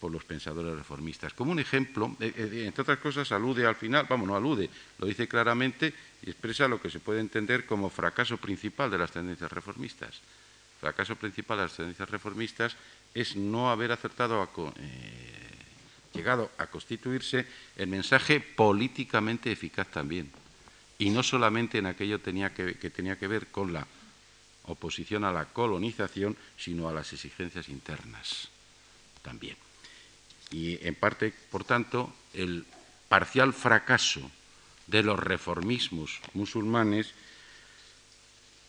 [0.00, 1.34] por los pensadores reformistas.
[1.34, 5.06] Como un ejemplo, eh, eh, entre otras cosas, alude al final, vamos, no alude, lo
[5.06, 9.50] dice claramente y expresa lo que se puede entender como fracaso principal de las tendencias
[9.50, 10.20] reformistas.
[10.80, 12.76] Fracaso principal de las tendencias reformistas
[13.14, 15.45] es no haber acertado a, eh,
[16.16, 20.30] llegado a constituirse el mensaje políticamente eficaz también.
[20.98, 23.86] Y no solamente en aquello tenía que tenía que ver con la
[24.64, 28.48] oposición a la colonización, sino a las exigencias internas
[29.22, 29.56] también.
[30.50, 32.64] Y en parte, por tanto, el
[33.08, 34.30] parcial fracaso
[34.86, 37.10] de los reformismos musulmanes,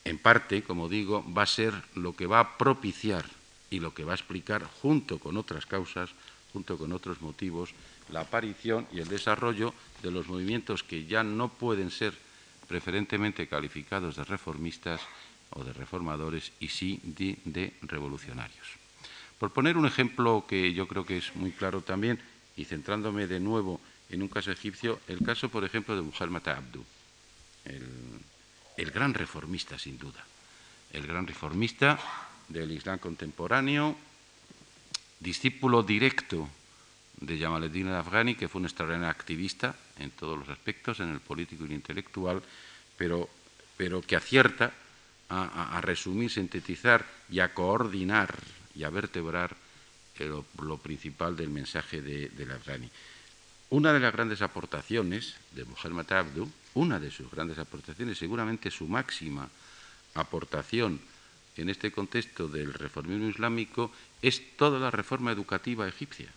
[0.04, 3.26] en parte, como digo, va a ser lo que va a propiciar
[3.70, 6.10] y lo que va a explicar, junto con otras causas,
[6.54, 7.72] junto con otros motivos,
[8.12, 12.14] la aparición y el desarrollo de los movimientos que ya no pueden ser
[12.68, 15.02] preferentemente calificados de reformistas,
[15.52, 18.68] o de reformadores y sí de, revolucionarios.
[19.40, 22.20] Por poner un ejemplo que yo creo que es muy claro también,
[22.56, 23.80] y centrándome de nuevo
[24.10, 26.84] en un caso egipcio, el caso, por ejemplo, de Muhammad Abdu,
[27.66, 30.24] el, gran reformista, sin duda,
[30.92, 32.00] el gran reformista
[32.48, 33.96] del Islam contemporáneo,
[35.20, 36.50] discípulo directo
[37.20, 41.64] de Jamaleddin al-Afghani, que fue un extraordinario activista en todos los aspectos, en el político
[41.64, 42.42] y el intelectual,
[42.98, 43.30] pero,
[43.76, 44.72] pero que acierta
[45.30, 48.34] a, resumir, sintetizar y a coordinar
[48.76, 49.56] y a vertebrar
[50.20, 52.90] lo, principal del mensaje de, del Afghani.
[53.70, 58.88] Una de las grandes aportaciones de Muhammad Abdu, una de sus grandes aportaciones, seguramente su
[58.88, 59.50] máxima
[60.14, 61.02] aportación
[61.58, 66.30] en este contexto del reformismo islámico, es toda la reforma educativa egipcia.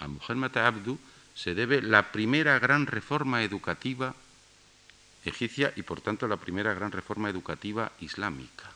[0.00, 0.98] A Muhammad Abdu
[1.34, 4.14] se debe la primera gran reforma educativa
[5.24, 8.70] egipcia y por tanto la primera gran reforma educativa islámica.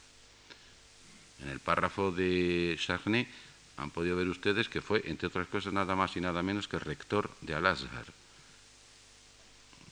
[1.43, 3.29] En el párrafo de Charney
[3.77, 6.79] han podido ver ustedes que fue, entre otras cosas, nada más y nada menos que
[6.79, 8.07] rector de Al-Azhar.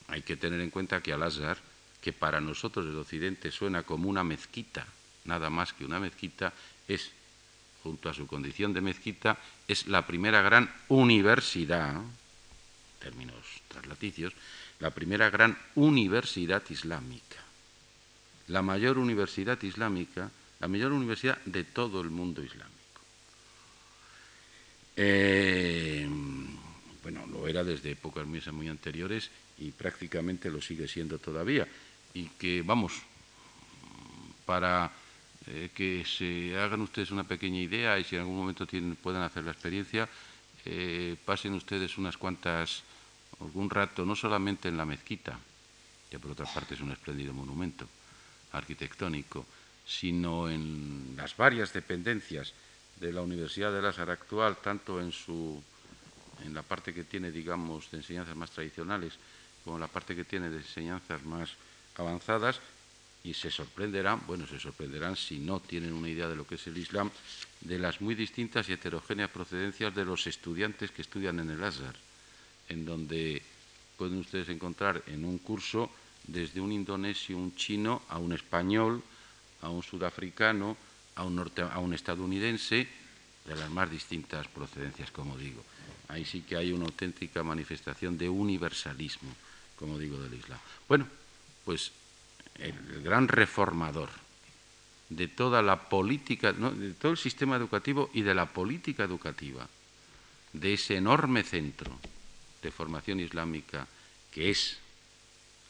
[0.09, 1.57] Hay que tener en cuenta que Al-Azhar,
[2.01, 4.85] que para nosotros el Occidente suena como una mezquita,
[5.23, 6.53] nada más que una mezquita,
[6.87, 7.11] es,
[7.87, 11.95] junto a su condición de mezquita, es la primera gran universidad,
[12.99, 14.33] términos traslaticios,
[14.79, 17.39] la primera gran universidad islámica,
[18.49, 22.75] la mayor universidad islámica, la mayor universidad de todo el mundo islámico.
[24.97, 26.09] Eh,
[27.03, 31.65] bueno, lo era desde épocas muy, muy anteriores y prácticamente lo sigue siendo todavía.
[32.13, 32.93] Y que, vamos,
[34.45, 34.91] para
[35.47, 39.23] eh, que se hagan ustedes una pequeña idea y si en algún momento tienen, puedan
[39.23, 40.09] hacer la experiencia,
[40.65, 42.83] eh, pasen ustedes unas cuantas
[43.39, 45.39] algún rato, no solamente en la mezquita,
[46.09, 47.87] que por otra parte es un espléndido monumento
[48.51, 49.45] arquitectónico,
[49.85, 52.53] sino en las varias dependencias
[52.99, 55.61] de la Universidad de Lázaro actual, tanto en, su,
[56.43, 59.13] en la parte que tiene, digamos, de enseñanzas más tradicionales,
[59.63, 61.51] como en la parte que tiene de enseñanzas más
[61.95, 62.59] avanzadas,
[63.27, 66.65] y se sorprenderán, bueno, se sorprenderán si no tienen una idea de lo que es
[66.67, 67.11] el Islam,
[67.59, 71.95] de las muy distintas y heterogéneas procedencias de los estudiantes que estudian en el Azhar
[72.69, 73.41] en donde
[73.97, 75.89] pueden ustedes encontrar en un curso
[76.25, 79.03] desde un indonesio, un chino, a un español,
[79.61, 80.77] a un sudafricano,
[81.15, 82.87] a un, a un estadounidense,
[83.45, 85.63] de las más distintas procedencias, como digo.
[86.09, 89.33] Ahí sí que hay una auténtica manifestación de universalismo,
[89.77, 90.59] como digo, del Islam.
[90.87, 91.07] Bueno,
[91.63, 91.91] pues
[92.59, 94.09] el, gran reformador
[95.09, 99.67] de toda la política, de todo el sistema educativo y de la política educativa,
[100.53, 101.97] de ese enorme centro
[102.61, 103.87] de formación islámica
[104.31, 104.77] que es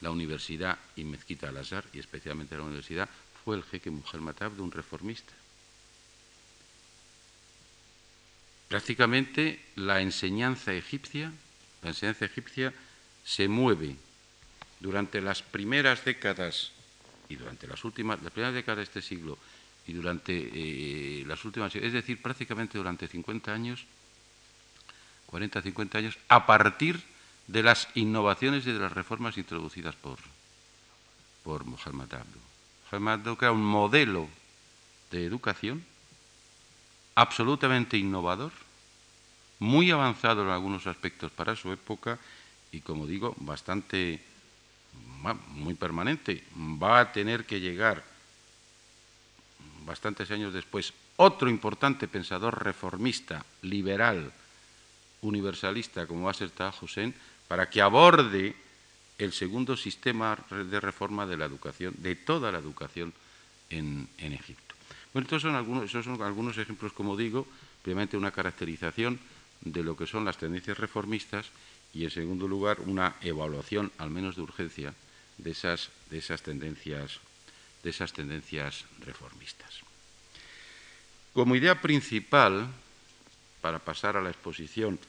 [0.01, 3.09] la Universidad y Mezquita al-Azhar, y especialmente la universidad,
[3.43, 5.33] fue el jeque Muhammad de un reformista.
[8.67, 11.31] Prácticamente la enseñanza egipcia,
[11.81, 12.73] la enseñanza egipcia
[13.23, 13.95] se mueve
[14.79, 16.71] durante las primeras décadas
[17.29, 19.37] y durante las últimas, las primeras décadas de este siglo
[19.87, 23.85] y durante eh, las últimas, es decir, prácticamente durante 50 años,
[25.27, 27.01] 40, 50 años, a partir
[27.47, 30.17] de las innovaciones y de las reformas introducidas por,
[31.43, 32.39] por Mohamed Abdu.
[32.91, 34.27] Mohamed Abdu era un modelo
[35.11, 35.83] de educación
[37.15, 38.51] absolutamente innovador,
[39.59, 42.19] muy avanzado en algunos aspectos para su época
[42.71, 44.21] y, como digo, bastante,
[45.49, 46.43] muy permanente.
[46.55, 48.03] Va a tener que llegar
[49.85, 54.31] bastantes años después otro importante pensador reformista, liberal,
[55.21, 57.13] universalista como va a ser Taha Hussein
[57.47, 58.55] para que aborde
[59.17, 63.13] el segundo sistema de reforma de la educación, de toda la educación
[63.69, 64.75] en, Egipto.
[65.11, 67.47] Bueno, estos son algunos, son algunos ejemplos, como digo,
[67.81, 69.19] primeramente una caracterización
[69.61, 71.47] de lo que son las tendencias reformistas
[71.97, 74.93] y, en segundo lugar, una evaluación, al menos de urgencia,
[75.39, 77.17] de esas, de esas, tendencias,
[77.81, 79.81] de esas tendencias reformistas.
[81.33, 82.67] Como idea principal,
[83.61, 84.99] para pasar a la exposición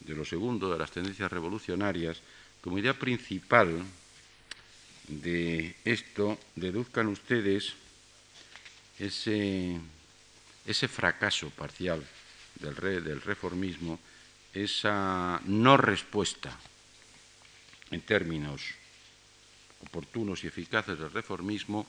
[0.00, 2.18] de lo segundo, de las tendencias revolucionarias,
[2.60, 3.84] como idea principal
[5.06, 7.74] de esto, deduzcan ustedes
[8.98, 9.78] ese,
[10.66, 12.02] ese fracaso parcial
[12.58, 14.00] del, del reformismo,
[14.54, 16.56] esa no respuesta
[17.90, 18.62] en términos
[19.82, 21.86] oportunos y eficaces del reformismo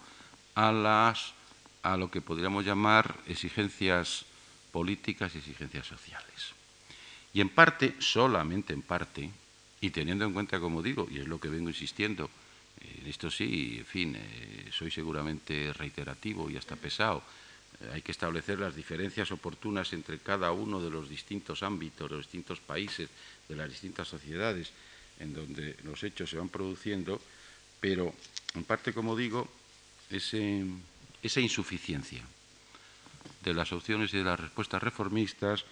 [0.55, 1.33] a, las,
[1.83, 4.25] a lo que podríamos llamar exigencias
[4.71, 6.53] políticas y exigencias sociales.
[7.33, 9.29] Y en parte, solamente en parte,
[9.81, 12.29] y teniendo en cuenta, como digo, y es lo que vengo insistiendo,
[12.81, 17.44] en esto sí, en fin, eh, soy seguramente reiterativo y hasta pesado, eh,
[17.93, 22.59] hay que establecer las diferencias oportunas entre cada uno de los distintos ámbitos, los distintos
[22.59, 23.09] países,
[23.47, 24.71] de las distintas sociedades
[25.19, 27.21] en donde los hechos se van produciendo,
[27.79, 28.13] pero
[28.53, 29.47] en parte, como digo,
[30.09, 32.23] esa insuficiencia
[33.43, 35.65] de las opciones y de las respuestas reformistas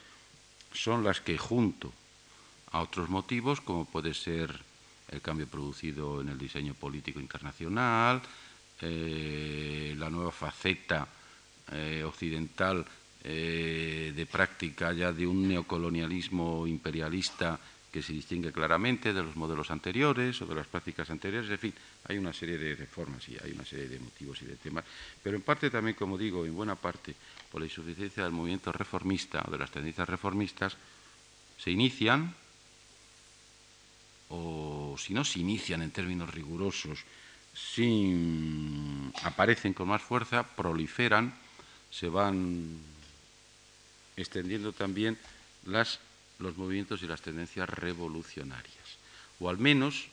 [0.73, 1.93] son las que junto
[2.71, 4.51] a otros motivos, como puede ser
[5.09, 8.21] el cambio producido en el diseño político internacional,
[8.81, 11.07] eh, la nueva faceta
[11.71, 12.85] eh, occidental
[13.23, 17.59] eh, de práctica ya de un neocolonialismo imperialista
[17.93, 21.49] que se distingue claramente de los modelos anteriores o de las prácticas anteriores.
[21.49, 21.73] En fin,
[22.09, 24.83] hay una serie de, reformas y hay una serie de motivos y de temas,
[25.21, 27.13] pero en parte también, como digo, en buena parte
[27.51, 30.75] por la insuficiencia del movimiento reformista o de las tendencias reformistas,
[31.57, 32.33] se inician
[34.29, 37.05] o si no se inician en términos rigurosos,
[37.53, 41.42] si aparecen con más fuerza, proliferan,
[41.93, 42.79] se van
[44.17, 45.17] extendiendo también
[46.39, 48.97] los movimientos y las tendencias revolucionarias,
[49.39, 50.07] o al menos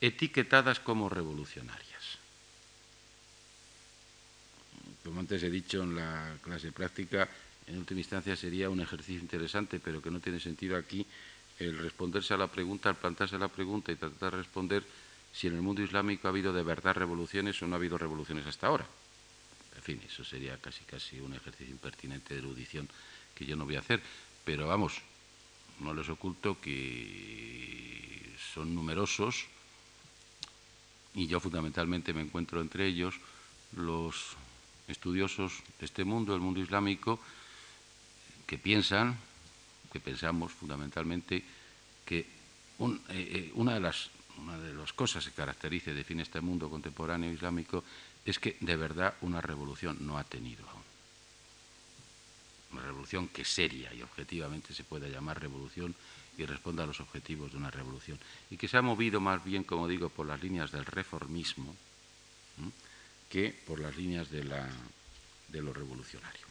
[0.00, 2.18] etiquetadas como revolucionarias.
[5.02, 7.28] Como antes he dicho en la clase práctica,
[7.66, 11.04] en última instancia sería un ejercicio interesante, pero que no tiene sentido aquí
[11.58, 14.84] el responderse a la pregunta, el plantearse la pregunta y tratar de responder
[15.32, 18.46] si en el mundo islámico ha habido de verdad revoluciones o no ha habido revoluciones
[18.46, 18.86] hasta ahora.
[19.76, 22.88] En fin, eso sería casi casi un ejercicio impertinente de erudición
[23.34, 24.00] que yo no voy a hacer.
[24.44, 25.00] Pero vamos,
[25.80, 29.46] no les oculto que son numerosos
[31.14, 33.14] y yo fundamentalmente me encuentro entre ellos
[33.76, 34.36] los
[34.88, 37.18] estudiosos de este mundo, el mundo islámico,
[38.46, 39.16] que piensan,
[39.92, 41.42] que pensamos fundamentalmente
[42.04, 42.26] que eh,
[43.08, 47.32] eh, una, de las, una de las cosas que caracteriza y define este mundo contemporáneo
[47.32, 47.84] islámico
[48.24, 50.68] es que de verdad una revolución no ha tenido.
[50.70, 50.84] Aún
[52.74, 55.94] una revolución que seria y objetivamente se pueda llamar revolución
[56.36, 58.18] y responda a los objetivos de una revolución,
[58.50, 61.74] y que se ha movido más bien, como digo, por las líneas del reformismo
[63.30, 64.68] que por las líneas de, la,
[65.48, 66.46] de lo revolucionario.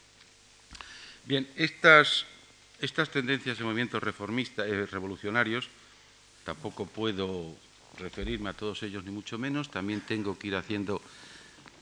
[1.25, 2.25] Bien, estas,
[2.79, 5.69] estas tendencias de movimientos reformistas, eh, revolucionarios,
[6.43, 7.55] tampoco puedo
[7.97, 11.01] referirme a todos ellos ni mucho menos, también tengo que ir haciendo,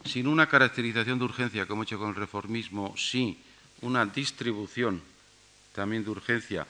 [0.05, 3.37] sin una caracterización de urgencia como he hecho con el reformismo, sí
[3.81, 5.01] una distribución
[5.73, 6.67] también de urgencia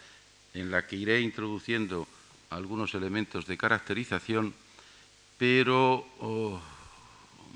[0.54, 2.08] en la que iré introduciendo
[2.50, 4.54] algunos elementos de caracterización,
[5.38, 6.62] pero oh,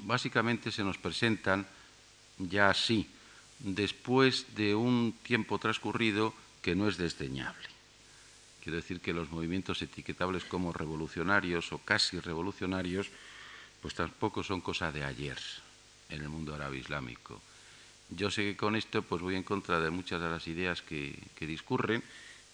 [0.03, 1.67] básicamente se nos presentan
[2.38, 3.07] ya así,
[3.59, 7.67] después de un tiempo transcurrido que no es desdeñable.
[8.63, 13.07] Quiero decir que los movimientos etiquetables como revolucionarios o casi revolucionarios,
[13.82, 15.38] pues tampoco son cosa de ayer
[16.10, 17.41] en el mundo árabe islámico
[18.10, 21.18] yo sé que con esto pues voy en contra de muchas de las ideas que,
[21.41, 22.03] discurren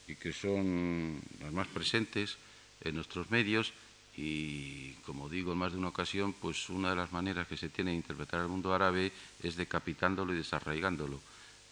[0.08, 2.38] y que son las más presentes
[2.82, 3.74] en nuestros medios
[4.16, 7.70] y como digo en más de una ocasión, pues una de las maneras que se
[7.70, 11.20] tiene de interpretar el mundo árabe es decapitándolo y desarraigándolo.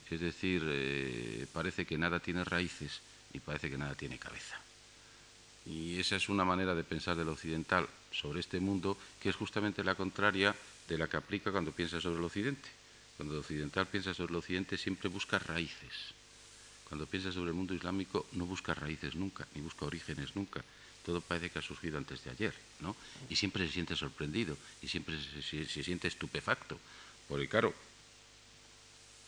[0.09, 3.01] Es decir, eh, parece que nada tiene raíces
[3.33, 4.59] y parece que nada tiene cabeza.
[5.65, 9.83] Y esa es una manera de pensar del occidental sobre este mundo que es justamente
[9.83, 10.55] la contraria
[10.89, 12.69] de la que aplica cuando piensa sobre el occidente.
[13.15, 16.15] Cuando el occidental piensa sobre el occidente siempre busca raíces.
[16.87, 20.63] Cuando piensa sobre el mundo islámico no busca raíces nunca, ni busca orígenes nunca.
[21.05, 22.95] Todo parece que ha surgido antes de ayer, ¿no?
[23.29, 26.79] Y siempre se siente sorprendido y siempre se, siente estupefacto.
[27.27, 27.73] Porque claro,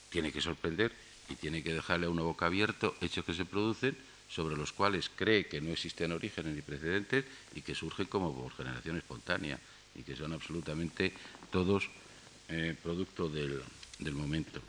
[0.10, 0.92] tiene que sorprender
[1.30, 3.96] y tiene que dejarle a una boca abierto hechos que se producen
[4.28, 8.52] sobre los cuales cree que no existen orígenes ni precedentes y que surgen como por
[8.54, 9.60] generación espontánea
[9.96, 11.14] y que son absolutamente
[11.52, 11.90] todos
[12.50, 13.62] eh, producto del,
[14.00, 14.60] del momento.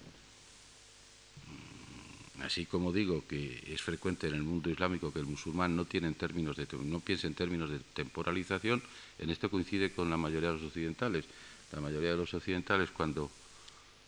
[2.37, 5.85] Mm, así como digo que es frecuente en el mundo islámico que el musulmán no,
[5.85, 8.83] tiene en términos de, no piense en términos de temporalización,
[9.19, 11.25] en esto coincide con la mayoría de los occidentales.
[11.73, 13.31] La mayoría de los occidentales cuando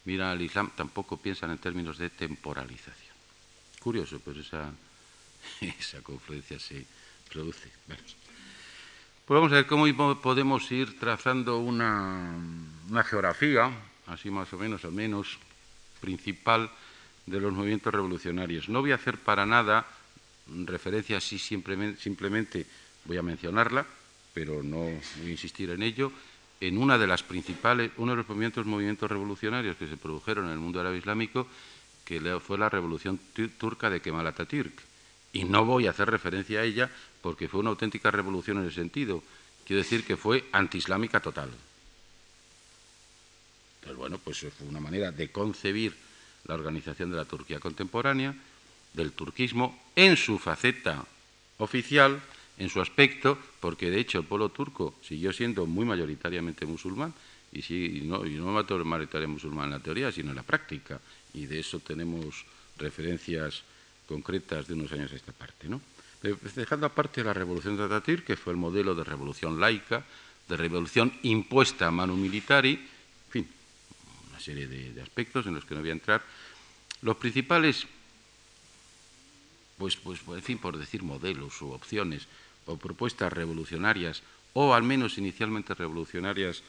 [0.05, 3.15] miran al Islam tampoco piensan en términos de temporalización.
[3.81, 4.73] Curioso, pues esa,
[5.61, 6.01] esa
[6.59, 6.87] se
[7.31, 7.71] produce.
[9.27, 12.37] Pues vamos a ver cómo podemos ir trazando una,
[13.09, 13.71] geografía
[14.07, 15.39] así más o menos, al menos
[16.03, 16.71] principal
[17.25, 18.69] de los movimientos revolucionarios.
[18.69, 19.87] No voy a hacer para nada
[20.67, 22.67] referencia así simplemente, simplemente
[23.07, 23.87] voy a mencionarla,
[24.35, 26.13] pero no voy a insistir en ello,
[26.61, 30.53] en una de las principales, uno de los movimientos, movimientos revolucionarios que se produjeron en
[30.53, 31.47] el mundo árabe islámico,
[32.05, 33.19] que fue la revolución
[33.57, 34.83] turca de Kemal Atatürk.
[35.35, 38.73] Y no voy a hacer referencia a ella porque fue una auténtica revolución en el
[38.73, 39.23] sentido,
[39.67, 41.51] quiero decir que fue antiislámica total.
[43.81, 45.95] Entonces, bueno, pues fue una manera de concebir
[46.45, 48.35] la organización de la Turquía contemporánea,
[48.93, 51.05] del turquismo, en su faceta
[51.59, 52.23] oficial,
[52.57, 57.13] en su aspecto, porque de hecho el pueblo turco siguió siendo muy mayoritariamente musulmán,
[57.51, 61.01] y, sí, no, y no mayoritariamente musulmán en la teoría, sino en la práctica,
[61.33, 62.45] y de eso tenemos
[62.79, 63.65] referencias
[64.07, 65.69] concretas de unos años a esta parte.
[65.69, 65.81] ¿no?
[66.57, 70.05] dejando aparte la revolución de Atatir, que fue el modelo de revolución laica,
[70.49, 72.81] de revolución impuesta a mano militar, en
[73.31, 73.49] fin,
[74.31, 76.23] una serie de, aspectos en los que no voy a entrar.
[77.03, 77.87] Los principales,
[79.77, 82.27] pues, pues, en fin, por decir modelos o opciones
[82.67, 84.23] o propuestas revolucionarias,
[84.55, 86.63] o al menos inicialmente revolucionarias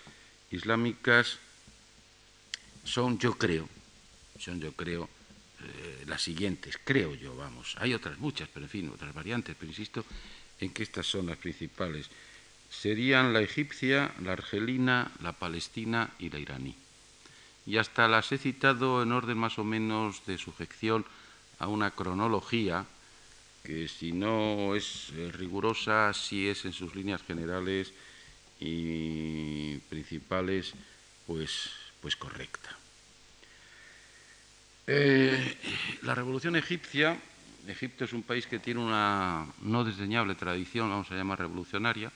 [0.51, 1.39] islámicas,
[2.83, 3.69] son, yo creo,
[4.38, 5.09] son, yo creo,
[5.66, 7.76] eh, las siguientes, creo yo, vamos.
[7.80, 10.05] Hay otras muchas, pero en fin, otras variantes, pero insisto
[10.59, 12.09] en que estas son las principales.
[12.70, 16.76] Serían la egipcia, la argelina, la palestina y la iraní.
[17.66, 21.05] Y hasta las he citado en orden más o menos de sujeción
[21.59, 22.86] a una cronología
[23.63, 27.91] que si no es eh, rigurosa, sí es en sus líneas generales
[28.59, 30.74] y principales,
[31.26, 32.78] pues, pues correcta.
[34.88, 35.57] Eh,
[36.03, 37.17] la revolución egipcia,
[37.67, 42.11] Egipto es un país que tiene una no desdeñable tradición, vamos a llamar revolucionaria,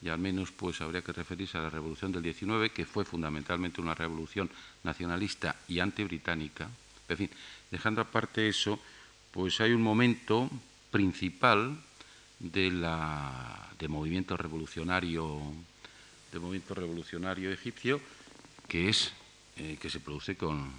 [0.00, 3.80] y al menos pues habría que referirse a la revolución del 19, que fue fundamentalmente
[3.80, 4.50] una revolución
[4.82, 6.68] nacionalista y antibritánica.
[7.08, 7.30] En fin,
[7.70, 8.80] dejando aparte eso,
[9.30, 10.50] pues hay un momento
[10.90, 11.76] principal
[12.38, 15.40] de la, de movimiento revolucionario
[16.32, 18.00] de movimiento revolucionario egipcio
[18.66, 19.12] que es
[19.56, 20.72] eh, que se produce con,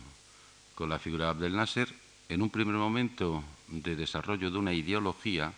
[0.75, 1.87] con la figura de Abdel Nasser
[2.27, 5.53] en un primer momento de desarrollo de una ideología,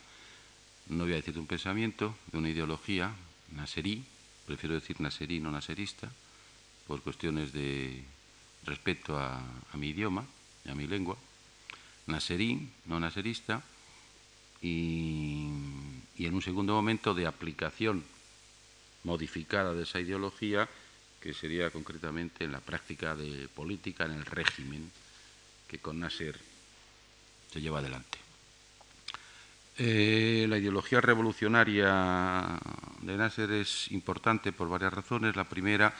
[0.89, 3.11] no voy a decir de un pensamiento, de una ideología
[3.51, 4.03] naserí,
[4.45, 6.09] prefiero decir naserí, no naserista,
[6.85, 8.03] por cuestiones de
[8.63, 9.41] respeto a,
[9.73, 10.23] mi idioma
[10.65, 11.17] y a mi lengua,
[12.05, 13.63] naserí, no naserista,
[14.61, 15.47] y,
[16.17, 18.03] y en un segundo momento de aplicación
[19.03, 20.69] modificada de esa ideología,
[21.19, 24.91] que sería concretamente en la práctica de política, en el régimen
[25.67, 26.39] que con Nasser
[27.51, 28.17] se lleva adelante.
[29.79, 32.57] Eh, la ideología revolucionaria
[33.01, 35.35] de Nasser es importante por varias razones.
[35.35, 35.93] La primera,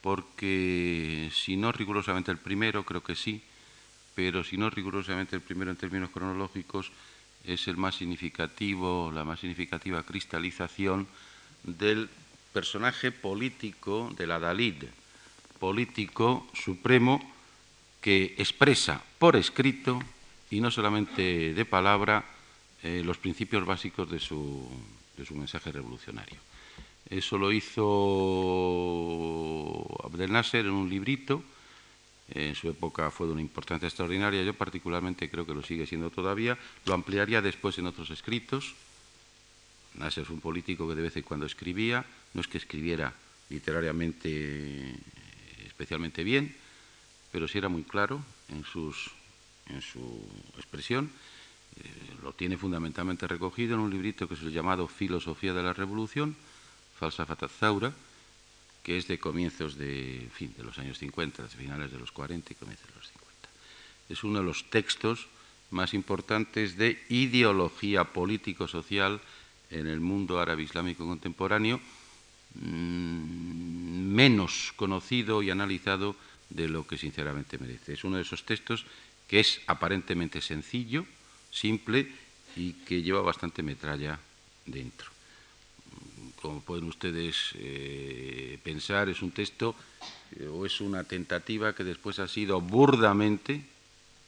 [0.00, 3.42] porque si no rigurosamente el primero, creo que sí,
[4.14, 6.92] pero si no rigurosamente el primero en términos cronológicos,
[7.44, 11.06] es el más significativo, la más significativa cristalización
[11.64, 12.08] del
[12.52, 14.84] personaje político, del adalid
[15.58, 17.37] político supremo
[18.00, 20.00] que expresa por escrito
[20.50, 22.24] y no solamente de palabra
[22.82, 24.68] eh, los principios básicos de su,
[25.16, 26.38] de su, mensaje revolucionario.
[27.10, 27.84] Eso lo hizo
[30.04, 31.42] Abdel Nasser en un librito,
[32.30, 36.10] en su época fue de una importancia extraordinaria, yo particularmente creo que lo sigue siendo
[36.10, 38.74] todavía, lo ampliaría después en otros escritos.
[39.94, 43.14] Nasser fue un político que de vez en cuando escribía, no es que escribiera
[43.48, 44.94] literariamente
[45.66, 46.54] especialmente bien,
[47.32, 48.92] pero sí era muy claro en, su
[50.56, 51.10] expresión.
[51.76, 51.82] Eh,
[52.22, 56.36] lo tiene fundamentalmente recogido en un librito que es el llamado Filosofía de la Revolución,
[56.98, 57.92] Falsa Fatazaura,
[58.82, 62.52] que es de comienzos de, fin, de los años 50, de finales de los 40
[62.52, 63.48] y comienzos de los 50.
[64.08, 65.28] Es uno de los textos
[65.70, 69.20] más importantes de ideología político-social
[69.70, 71.80] en el mundo árabe islámico contemporáneo,
[72.54, 76.16] mm, menos conocido y analizado
[76.50, 77.92] de lo que sinceramente merece.
[77.92, 78.84] Es uno de esos textos
[79.26, 81.04] que es aparentemente sencillo,
[81.50, 82.10] simple
[82.56, 84.18] y que lleva bastante metralla
[84.64, 85.10] dentro.
[86.40, 89.74] Como pueden ustedes eh, pensar, es un texto
[90.36, 93.62] eh, o es una tentativa que después ha sido burdamente,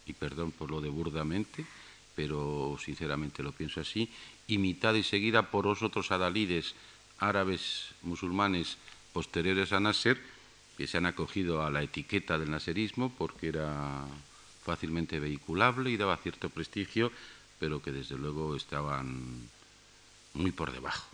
[0.07, 1.65] y perdón por lo de burdamente,
[2.15, 4.11] pero sinceramente lo pienso así,
[4.49, 6.75] imitada y seguida por los otros adalides
[7.19, 8.77] árabes musulmanes
[9.13, 10.21] posteriores a Nasser,
[10.81, 14.07] que se han acogido a la etiqueta del naserismo porque era
[14.65, 17.13] fácilmente vehiculable y daba cierto prestigio,
[17.59, 19.47] pero que desde luego estaban
[20.33, 21.07] muy por debajo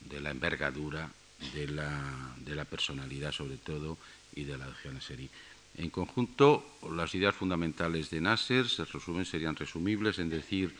[0.00, 1.08] de la envergadura
[1.54, 3.98] de la, de la personalidad sobre todo
[4.34, 5.30] y de la de Naserí.
[5.76, 10.74] En conjunto, las ideas fundamentales de Nasser se resumen, serían resumibles en decir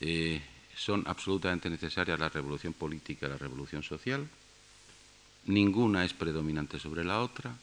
[0.00, 0.42] eh,
[0.74, 4.28] son absolutamente necesarias la revolución política y la revolución social,
[5.48, 7.54] ninguna es predominante sobre la otra.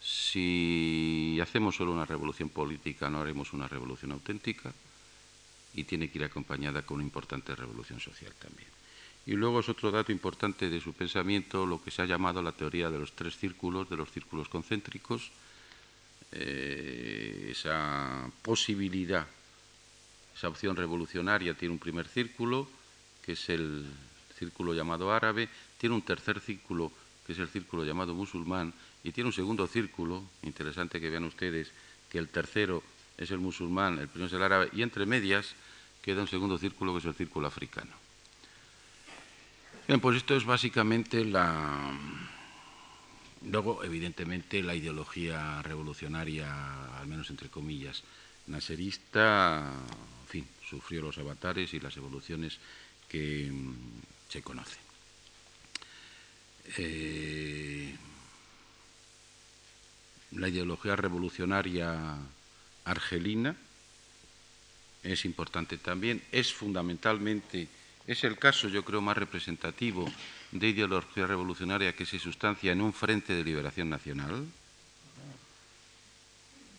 [0.00, 4.72] Si hacemos solo una revolución política, no haremos una revolución auténtica
[5.74, 8.68] y tiene que ir acompañada con una importante revolución social también.
[9.26, 12.52] Y luego es otro dato importante de su pensamiento lo que se ha llamado la
[12.52, 15.30] teoría de los tres círculos, de los círculos concéntricos,
[16.32, 19.26] eh, esa posibilidad,
[20.36, 22.68] esa opción revolucionaria tiene un primer círculo,
[23.24, 23.86] que es el
[24.36, 25.48] círculo llamado árabe,
[25.84, 26.90] tiene un tercer círculo,
[27.26, 28.72] que es el círculo llamado musulmán,
[29.02, 31.70] y tiene un segundo círculo, interesante que vean ustedes
[32.08, 32.82] que el tercero
[33.18, 35.54] es el musulmán, el primero es el árabe, y entre medias
[36.00, 37.90] queda un segundo círculo que es el círculo africano.
[39.86, 41.92] Bien, pues esto es básicamente la...
[43.42, 48.04] Luego, evidentemente, la ideología revolucionaria, al menos entre comillas,
[48.46, 49.70] naserista,
[50.22, 52.58] en fin, sufrió los avatares y las evoluciones
[53.06, 53.74] que mm,
[54.30, 54.83] se conocen.
[56.78, 57.94] Eh,
[60.32, 62.16] la ideología revolucionaria
[62.84, 63.54] argelina
[65.02, 67.68] es importante también, es fundamentalmente,
[68.06, 70.10] es el caso yo creo más representativo
[70.50, 74.46] de ideología revolucionaria que se sustancia en un frente de liberación nacional.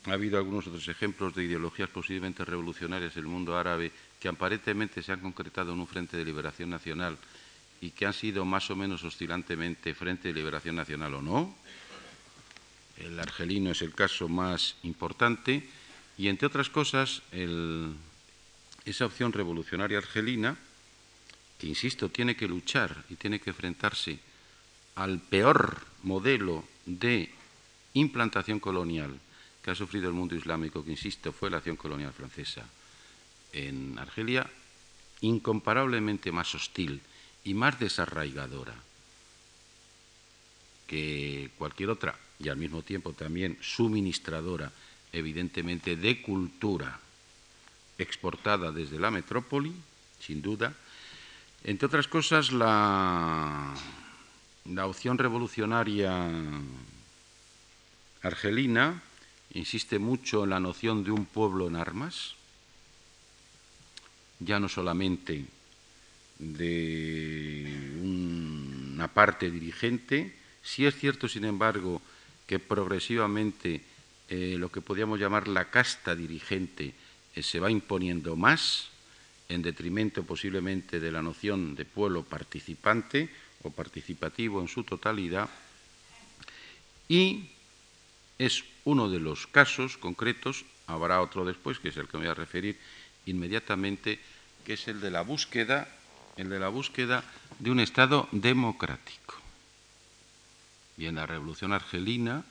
[0.05, 5.11] Ha habido algunos otros ejemplos de ideologías posiblemente revolucionarias del mundo árabe que aparentemente se
[5.11, 7.17] han concretado en un frente de liberación nacional
[7.81, 11.55] y que han sido más o menos oscilantemente frente de liberación nacional o no.
[12.97, 15.67] El argelino es el caso más importante
[16.17, 17.21] y, entre otras cosas,
[18.85, 20.57] esa opción revolucionaria argelina,
[21.59, 24.19] que, insisto, tiene que luchar y tiene que enfrentarse
[24.95, 27.29] al peor modelo de
[27.93, 29.19] implantación colonial
[29.61, 32.63] que ha sufrido el mundo islámico, que, insisto, fue la acción colonial francesa
[33.51, 34.49] en Argelia,
[35.21, 37.01] incomparablemente más hostil
[37.45, 38.73] y más desarraigadora
[40.87, 44.71] que cualquier otra y al mismo tiempo también suministradora,
[45.13, 46.99] evidentemente, de cultura
[47.97, 49.73] exportada desde la metrópoli,
[50.19, 50.73] sin duda.
[51.63, 53.73] Entre otras cosas, la,
[54.65, 56.29] la opción revolucionaria
[58.21, 59.01] argelina
[59.53, 62.35] insiste mucho en la noción de un pueblo en armas,
[64.39, 65.45] ya no solamente
[66.39, 72.01] de una parte dirigente, si es cierto, sin embargo,
[72.47, 73.81] que progresivamente
[74.29, 76.93] eh, lo que podríamos llamar la casta dirigente
[77.35, 78.89] eh, se va imponiendo más,
[79.47, 83.29] en detrimento posiblemente de la noción de pueblo participante
[83.61, 85.49] o participativo en su totalidad,
[87.07, 87.49] y
[88.39, 92.31] es uno de los casos concretos, habrá otro después, que es el que me voy
[92.31, 92.77] a referir
[93.25, 94.19] inmediatamente,
[94.65, 95.87] que es el de la búsqueda,
[96.37, 97.23] el de la búsqueda
[97.59, 99.35] de un Estado democrático.
[100.97, 102.43] Y en la Revolución Argelina,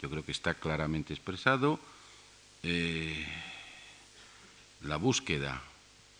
[0.00, 1.78] yo creo que está claramente expresado,
[2.62, 3.26] eh,
[4.82, 5.62] la búsqueda,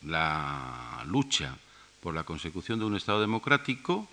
[0.02, 1.56] la lucha
[2.00, 4.08] por la consecución de un Estado democrático,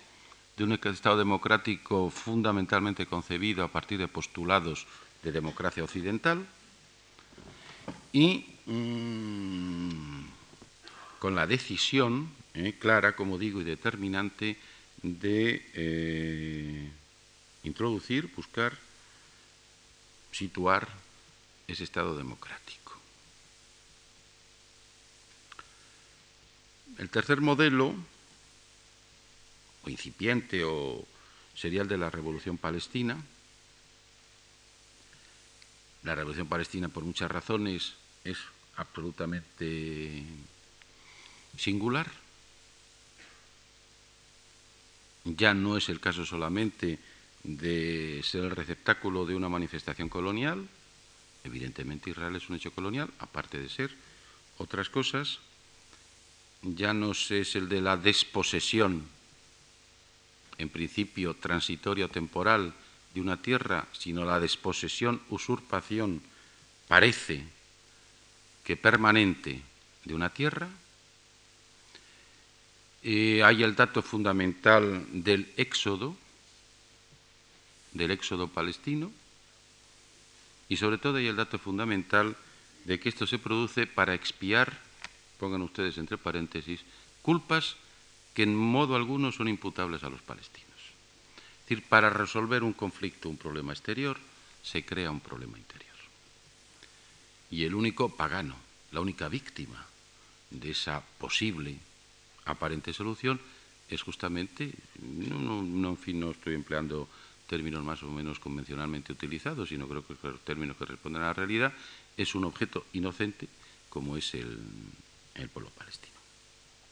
[0.56, 4.86] de un Estado democrático fundamentalmente concebido a partir de postulados
[5.22, 6.46] de democracia occidental
[8.12, 10.24] y mm,
[11.18, 14.56] con la decisión eh, clara, como digo, y determinante
[15.02, 16.90] de eh,
[17.62, 18.76] introducir, buscar,
[20.32, 20.88] situar
[21.68, 22.96] ese Estado democrático.
[26.98, 27.94] El tercer modelo,
[29.84, 31.06] o incipiente, o
[31.54, 33.16] sería el de la Revolución Palestina.
[36.02, 37.94] La Revolución Palestina, por muchas razones,
[38.24, 38.38] es
[38.76, 40.24] absolutamente
[41.56, 42.10] singular.
[45.24, 46.98] Ya no es el caso solamente
[47.42, 50.68] de ser el receptáculo de una manifestación colonial.
[51.44, 53.90] Evidentemente Israel es un hecho colonial, aparte de ser
[54.58, 55.38] otras cosas.
[56.62, 59.06] Ya no es el de la desposesión,
[60.58, 62.74] en principio transitoria o temporal,
[63.14, 66.22] de una tierra, sino la desposesión, usurpación,
[66.86, 67.44] parece
[68.64, 69.62] que permanente
[70.04, 70.68] de una tierra.
[73.02, 76.16] Eh, hay el dato fundamental del éxodo,
[77.92, 79.10] del éxodo palestino
[80.68, 82.36] y sobre todo hay el dato fundamental
[82.84, 84.78] de que esto se produce para expiar,
[85.38, 86.80] pongan ustedes entre paréntesis,
[87.22, 87.76] culpas
[88.34, 90.68] que en modo alguno son imputables a los palestinos.
[90.70, 94.18] Es decir, para resolver un conflicto, un problema exterior,
[94.62, 95.90] se crea un problema interior.
[97.50, 98.56] Y el único pagano,
[98.92, 99.86] la única víctima
[100.50, 101.78] de esa posible
[102.50, 103.40] aparente solución
[103.88, 107.08] es justamente, no, no, en fin, no estoy empleando
[107.48, 111.32] términos más o menos convencionalmente utilizados, sino creo que los términos que responden a la
[111.32, 111.72] realidad,
[112.16, 113.48] es un objeto inocente
[113.88, 114.56] como es el,
[115.52, 116.14] pueblo palestino.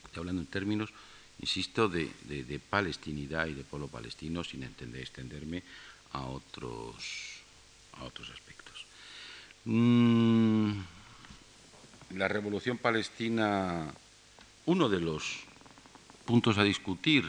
[0.05, 0.91] Estoy hablando en términos,
[1.39, 5.63] insisto, de, palestinidad y de pueblo palestino sin entender, extenderme
[6.13, 7.41] a otros,
[7.93, 8.85] a otros aspectos.
[9.65, 10.73] Mm,
[12.17, 13.93] la revolución palestina,
[14.67, 15.48] uno de los
[16.29, 17.25] puntos a discutir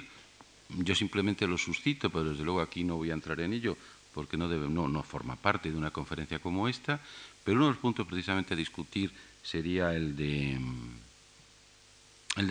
[0.69, 3.77] yo simplemente lo suscito, pero desde luego aquí no voy a entrar en ello
[4.13, 6.99] porque no, forma parte de una conferencia como esta,
[7.43, 10.59] pero uno de los puntos precisamente a discutir sería el de,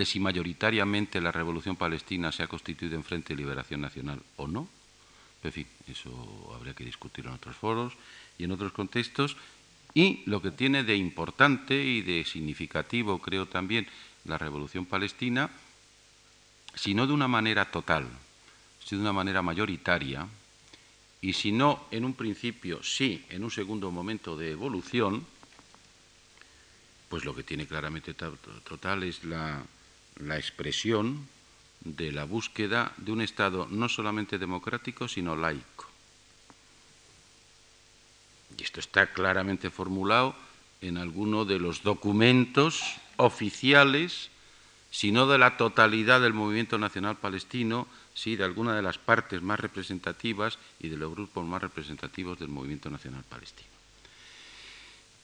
[0.06, 4.68] si mayoritariamente la revolución palestina se ha constituido en Frente de Liberación Nacional o no.
[5.44, 7.92] En fin, eso habría que discutir en otros foros
[8.38, 9.36] y en otros contextos.
[9.94, 13.86] Y lo que tiene de importante y de significativo, creo también,
[14.24, 15.50] la revolución palestina,
[16.74, 18.08] si no de una manera total,
[18.84, 20.26] si de una manera mayoritaria,
[21.20, 25.26] y si no en un principio, sí en un segundo momento de evolución,
[27.08, 29.62] pues lo que tiene claramente total es la,
[30.20, 31.26] la expresión
[31.80, 35.86] de la búsqueda de un Estado no solamente democrático, sino laico.
[38.56, 40.34] Y esto está claramente formulado
[40.80, 42.82] en alguno de los documentos
[43.16, 44.30] oficiales,
[44.90, 49.42] si no de la totalidad del movimiento nacional palestino, sí de alguna de las partes
[49.42, 53.68] más representativas y de los grupos más representativos del movimiento nacional palestino.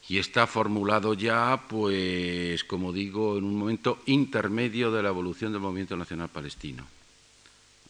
[0.08, 5.62] Y está formulado ya, pues, como digo, en un momento intermedio de la evolución del
[5.62, 6.86] movimiento nacional palestino.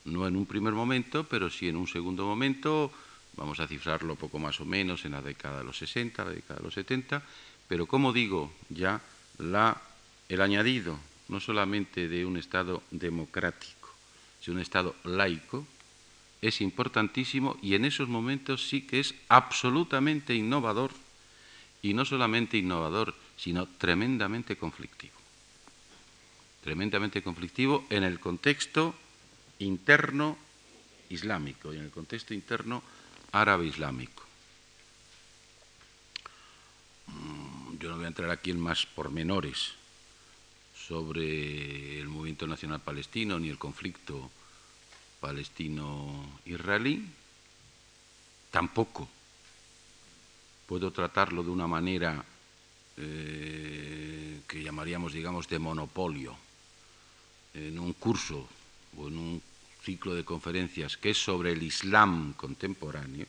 [0.04, 2.92] No en un primer momento, pero sí en un segundo momento,
[3.36, 6.60] vamos a cifrarlo poco más o menos en la década de los 60, la década
[6.60, 7.20] de los 70,
[7.66, 9.00] pero como digo, ya
[10.28, 10.98] el añadido
[11.28, 13.90] no solamente de un Estado democrático,
[14.40, 15.66] sino un Estado laico,
[16.42, 20.90] es importantísimo y en esos momentos sí que es absolutamente innovador
[21.80, 25.14] y no solamente innovador, sino tremendamente conflictivo.
[26.62, 28.94] Tremendamente conflictivo en el contexto
[29.58, 30.36] interno
[31.10, 32.82] islámico y en el contexto interno
[33.32, 34.22] árabe islámico.
[37.06, 39.74] Mm, yo no voy a entrar aquí en más pormenores
[40.86, 44.30] sobre el movimiento nacional palestino ni el conflicto
[45.20, 47.08] palestino-israelí.
[48.50, 49.08] Tampoco
[50.66, 52.24] puedo tratarlo de una manera
[52.96, 56.36] eh, que llamaríamos, digamos, de monopolio
[57.54, 58.48] en un curso
[58.96, 59.42] o en un
[59.82, 63.26] ciclo de conferencias que es sobre el Islam contemporáneo,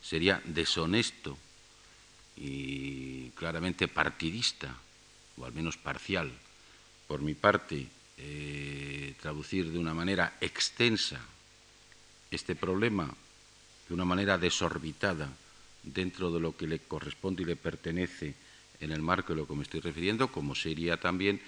[0.00, 1.36] sería deshonesto
[2.36, 4.74] y claramente partidista,
[5.36, 6.32] o al menos parcial,
[7.06, 7.86] por mi parte,
[8.18, 11.20] eh, traducir de una manera extensa
[12.30, 13.12] este problema,
[13.88, 15.28] de una manera desorbitada,
[15.82, 18.34] dentro de lo que le corresponde y le pertenece
[18.80, 21.40] en el marco de lo que me estoy refiriendo, como sería también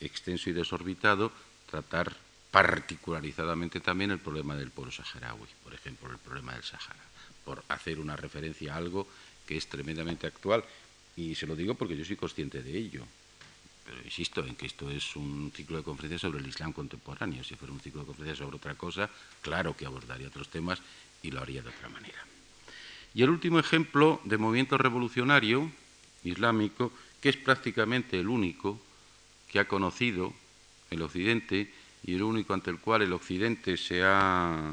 [0.00, 1.32] extenso y desorbitado
[1.70, 2.16] tratar
[2.50, 7.04] particularizadamente también el problema del pueblo saharaui, por ejemplo, el problema del Sahara,
[7.44, 9.06] por hacer una referencia a algo
[9.46, 10.64] que es tremendamente actual
[11.16, 13.04] y se lo digo porque yo soy consciente de ello.
[13.84, 17.42] Pero insisto en que esto es un ciclo de conferencias sobre el Islam contemporáneo.
[17.42, 19.10] Si fuera un ciclo de conferencias sobre otra cosa,
[19.40, 20.80] claro que abordaría otros temas
[21.22, 22.24] y lo haría de otra manera.
[23.14, 25.70] Y el último ejemplo de movimiento revolucionario
[26.22, 28.78] islámico, que es prácticamente el único
[29.48, 30.32] que ha conocido
[30.90, 31.72] el Occidente
[32.04, 34.72] y el único ante el cual el Occidente se ha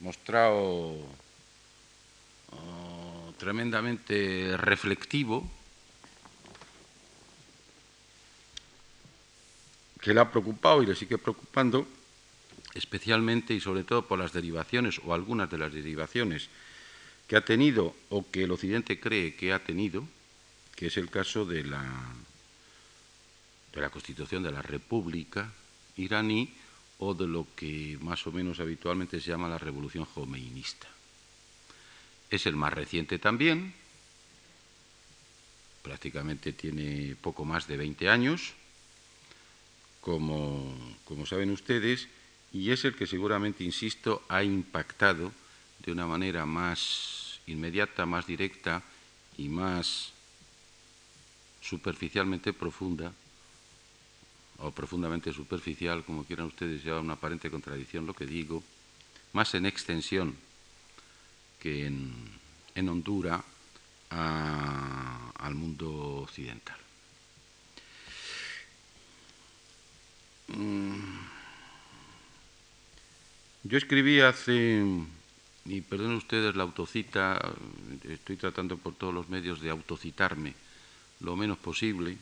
[0.00, 0.96] mostrado
[2.52, 5.50] oh, tremendamente reflectivo,
[10.00, 11.86] que le ha preocupado y le sigue preocupando,
[12.74, 16.48] especialmente y sobre todo por las derivaciones o algunas de las derivaciones
[17.26, 20.06] que ha tenido o que el Occidente cree que ha tenido,
[20.76, 21.84] que es el caso de la
[23.72, 25.52] de la constitución de la República
[25.96, 26.48] iraní
[26.98, 30.88] o de lo que más o menos habitualmente se llama la revolución jomeinista.
[32.30, 33.74] Es el más reciente también,
[35.82, 38.54] prácticamente tiene poco más de 20 años,
[40.08, 40.72] como,
[41.04, 42.08] como saben ustedes,
[42.50, 45.32] y es el que seguramente, insisto, ha impactado
[45.84, 48.82] de una manera más inmediata, más directa
[49.36, 50.12] y más
[51.60, 53.12] superficialmente profunda
[54.56, 58.64] o profundamente superficial, como quieran ustedes, lleva una aparente contradicción lo que digo,
[59.34, 60.34] más en extensión
[61.60, 62.14] que en,
[62.74, 63.44] en Honduras
[64.08, 66.87] al mundo occidental.
[73.64, 74.82] Yo escribí hace,
[75.64, 77.38] y perdonen ustedes la autocita,
[78.04, 80.54] estoy tratando por todos los medios de autocitarme
[81.20, 82.16] lo menos posible,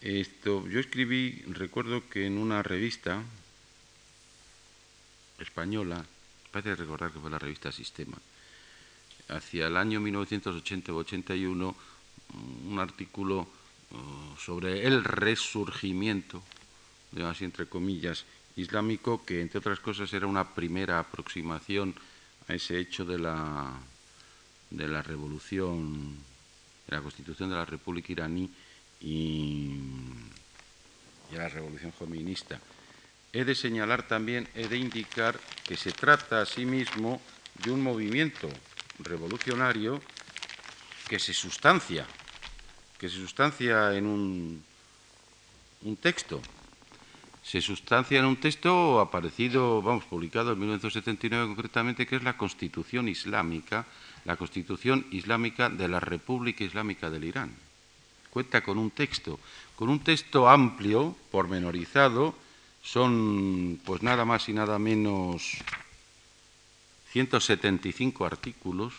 [0.00, 3.22] esto, yo escribí, recuerdo que en una revista
[5.38, 6.04] española,
[6.50, 8.16] parece recordar que fue la revista Sistema,
[9.28, 11.76] hacia el año 1980 81,
[12.66, 13.40] un artículo
[13.90, 16.42] uh, sobre el resurgimiento,
[17.28, 18.24] así entre comillas,
[18.56, 21.94] islámico, que entre otras cosas era una primera aproximación
[22.48, 23.72] a ese hecho de la,
[24.70, 26.16] de la revolución,
[26.86, 28.50] de la constitución de la República iraní
[29.00, 29.78] y,
[31.32, 32.60] a la revolución feminista.
[33.32, 37.20] He de señalar también, he de indicar que se trata asimismo
[37.62, 38.48] de un movimiento
[38.98, 40.00] revolucionario
[41.08, 42.06] que se sustancia,
[42.98, 44.64] que se sustancia en un,
[45.82, 46.42] un texto.
[47.42, 53.08] Se sustancia en un texto aparecido, vamos, publicado en 1979 concretamente, que es la Constitución
[53.08, 53.86] Islámica,
[54.24, 57.54] la Constitución Islámica de la República Islámica del Irán.
[58.30, 59.40] Cuenta con un texto,
[59.74, 62.34] con un texto amplio, pormenorizado,
[62.82, 65.58] son pues nada más y nada menos
[67.10, 68.94] 175 artículos,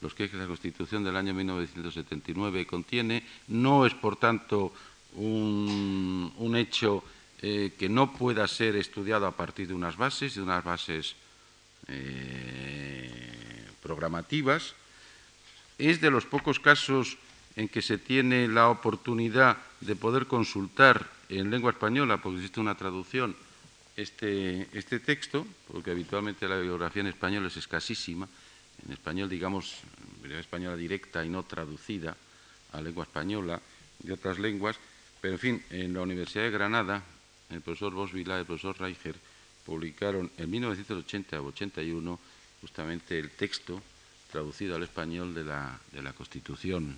[0.00, 4.72] los que la Constitución del año 1979 contiene, no es por tanto
[5.14, 7.04] un, hecho
[7.42, 11.16] eh, que no pueda ser estudiado a partir de unas bases, de unas bases
[11.88, 14.74] eh, programativas.
[15.78, 17.16] Es de los pocos casos
[17.56, 22.76] en que se tiene la oportunidad de poder consultar en lengua española, porque existe una
[22.76, 23.34] traducción,
[23.96, 28.28] este, este texto, porque habitualmente la bibliografía en español es escasísima,
[28.86, 29.80] en español, digamos,
[30.24, 32.16] en española directa y no traducida
[32.72, 33.60] a lengua española
[33.98, 34.76] de otras lenguas,
[35.20, 37.02] pero, en fin, en la Universidad de Granada,
[37.50, 39.16] el profesor Bosvila y el profesor Reicher
[39.64, 42.18] publicaron en 1980 o 81
[42.60, 43.82] justamente el texto
[44.30, 45.78] traducido al español de la,
[46.16, 46.96] Constitución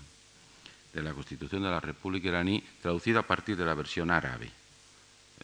[0.92, 4.50] de la Constitución de la República iraní, traducido a partir de la versión árabe,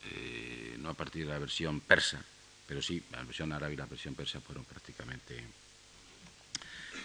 [0.04, 2.22] eh, no a partir de la versión persa,
[2.66, 5.42] pero sí, la versión árabe y la versión persa fueron prácticamente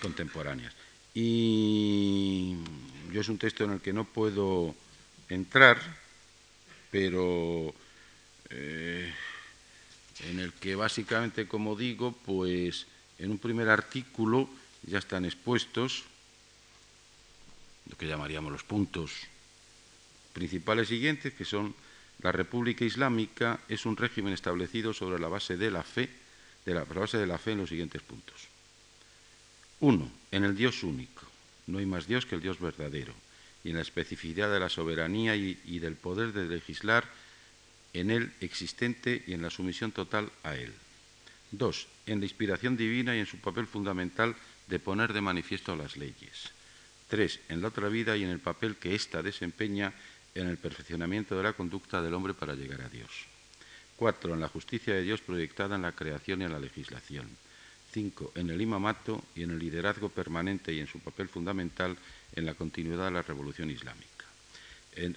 [0.02, 0.74] contemporáneas.
[1.14, 2.56] Y
[3.12, 4.76] yo es un texto en el que no puedo
[5.30, 5.80] entrar,
[6.92, 7.74] pero
[8.50, 9.14] eh,
[10.30, 12.88] en el que básicamente, como digo, pues
[13.20, 14.50] en un primer artículo
[14.84, 16.04] ya están expuestos
[17.90, 19.12] lo que llamaríamos los puntos
[20.34, 21.76] principales siguientes, que son
[22.22, 26.10] la República Islámica es un régimen establecido sobre la base de la fe,
[26.66, 28.48] la, base de la fe en los siguientes puntos.
[29.82, 31.24] Uno, en el Dios único.
[31.68, 33.14] No hay más Dios que el Dios verdadero
[33.64, 37.06] y en la especificidad de la soberanía y, del poder de legislar
[37.94, 40.74] en él existente y en la sumisión total a él.
[41.52, 44.36] Dos, en la inspiración divina y en su papel fundamental
[44.68, 46.50] de poner de manifiesto las leyes.
[47.08, 49.94] Tres, en la otra vida y en el papel que ésta desempeña
[50.36, 53.10] en el perfeccionamiento de la conducta del hombre para llegar a Dios.
[53.96, 57.28] Cuatro, en la justicia de Dios proyectada en la creación y en la legislación.
[57.92, 61.96] Cinco, en el imamato y en el liderazgo permanente y en su papel fundamental
[62.36, 64.13] en la continuidad de la revolución islámica.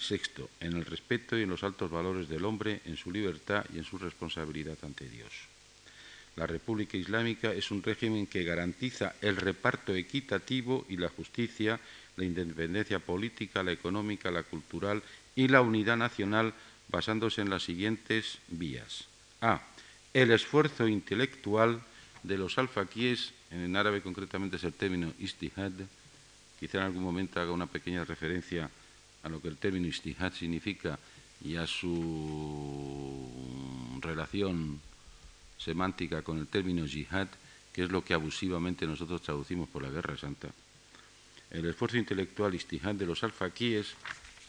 [0.01, 3.79] Sexto, en el respeto y en los altos valores del hombre, en su libertad y
[3.79, 5.33] en su responsabilidad ante Dios.
[6.37, 11.81] La República Islámica es un régimen que garantiza el reparto equitativo y la justicia,
[12.17, 15.03] la independencia política, la económica, la cultural
[15.35, 16.53] y la unidad nacional
[16.89, 19.07] basándose en las siguientes vías.
[19.41, 19.63] A.
[20.13, 21.83] El esfuerzo intelectual
[22.23, 25.73] de los alfaquíes, en árabe concretamente es el término istihad,
[26.61, 28.71] quizá en algún momento haga una pequeña referencia a
[29.29, 30.99] lo que el término istihad significa
[31.45, 33.29] y a su
[34.01, 34.81] relación
[35.59, 37.29] semántica con el término yihad,
[37.73, 40.49] que es lo que abusivamente nosotros traducimos por la Guerra Santa.
[41.51, 43.95] El esfuerzo intelectual istihad de los alfaquíes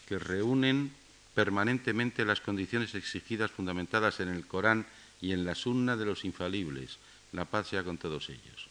[0.08, 0.90] que reúnen
[1.34, 4.86] permanentemente las condiciones exigidas fundamentadas en el Corán
[5.20, 6.98] y en la sunna de los infalibles,
[7.32, 8.68] la paz sea con todos ellos.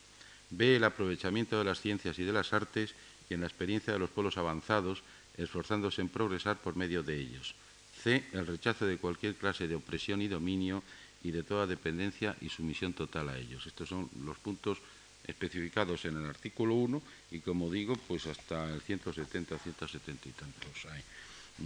[0.49, 2.93] Ve el aprovechamiento de las ciencias y de las artes
[3.29, 5.03] y en la experiencia de los pueblos avanzados,
[5.37, 7.55] esforzándose en progresar por medio de ellos.
[8.03, 8.23] C.
[8.33, 10.83] El rechazo de cualquier clase de opresión y dominio
[11.23, 13.65] y de toda dependencia y sumisión total a ellos.
[13.65, 14.79] Estos son los puntos
[15.25, 20.85] especificados en el artículo 1 y, como digo, pues hasta el 170, 170 y tantos
[20.91, 21.01] hay.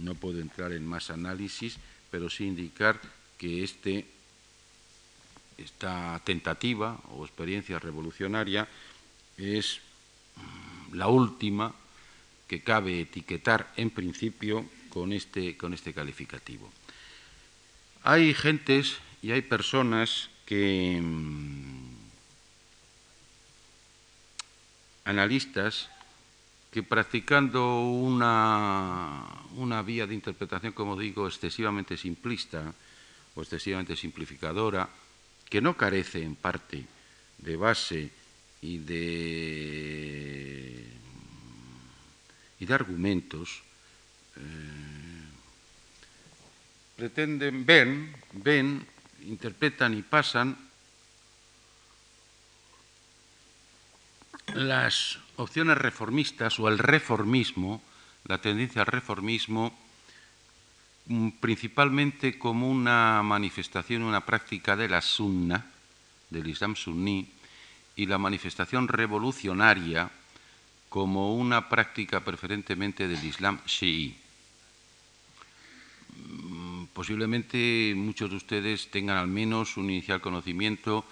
[0.02, 1.76] No puedo entrar en más análisis,
[2.10, 3.00] pero sí indicar
[3.38, 4.06] que este,
[5.58, 8.68] esta tentativa o experiencia revolucionaria
[9.36, 9.80] es
[10.92, 11.74] la última
[12.46, 16.70] que cabe etiquetar en principio con este, con este calificativo.
[18.02, 21.92] Hay gentes y hay personas que, mm,
[25.04, 25.88] analistas,
[26.70, 29.24] que practicando una,
[29.56, 32.74] una vía de interpretación, como digo, excesivamente simplista
[33.34, 34.88] o excesivamente simplificadora,
[35.48, 36.86] que no carece en parte
[37.38, 38.10] de base
[38.62, 39.02] y de,
[42.62, 43.60] y de argumentos,
[44.36, 44.40] eh,
[46.94, 48.86] pretenden, ven, ven
[49.26, 50.56] interpretan y pasan
[54.54, 57.82] las opciones reformistas o el reformismo,
[58.26, 59.76] la tendencia al reformismo,
[61.06, 65.66] mm, principalmente como una manifestación, una práctica de la sunna,
[66.30, 67.28] del Islam suní,
[67.96, 70.12] y la manifestación revolucionaria
[70.92, 74.12] como una práctica preferentemente del Islam shií.
[76.12, 81.06] Mm, posiblemente muchos de ustedes tengan al menos un inicial conocimiento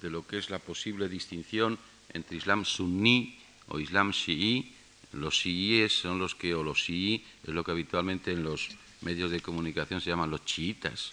[0.00, 1.80] de lo que es la posible distinción
[2.14, 3.34] entre Islam suní
[3.66, 4.70] o Islam shií.
[5.10, 8.70] Los shiíes son los que, o los shií, es lo que habitualmente en los
[9.00, 11.10] medios de comunicación se llaman los chiitas,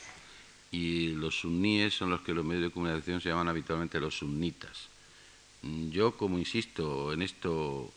[0.72, 4.90] y los suníes son los que los medios de comunicación se llaman habitualmente los sunnitas.
[5.64, 7.92] Mm, yo, como insisto, en esto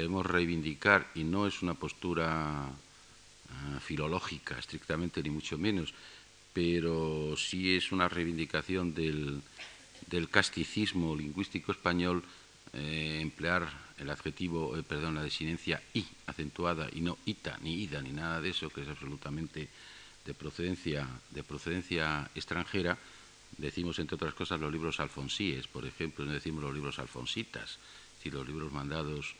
[0.00, 5.92] debemos reivindicar, y no es una postura ah, filológica estrictamente, ni mucho menos,
[6.52, 9.42] pero sí es una reivindicación del,
[10.30, 12.24] casticismo lingüístico español
[12.72, 18.00] eh, emplear el adjetivo, eh, perdón, la desinencia i acentuada y no ita, ni ida,
[18.00, 19.68] ni nada de eso, que es absolutamente
[20.24, 22.96] de procedencia, de procedencia extranjera,
[23.58, 27.78] decimos entre otras cosas los libros alfonsíes, por ejemplo, no decimos los libros alfonsitas,
[28.22, 29.36] si los libros mandados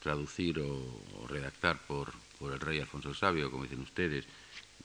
[0.00, 4.24] traducir o, redactar por, por, el rey Alfonso el Sabio, como dicen ustedes,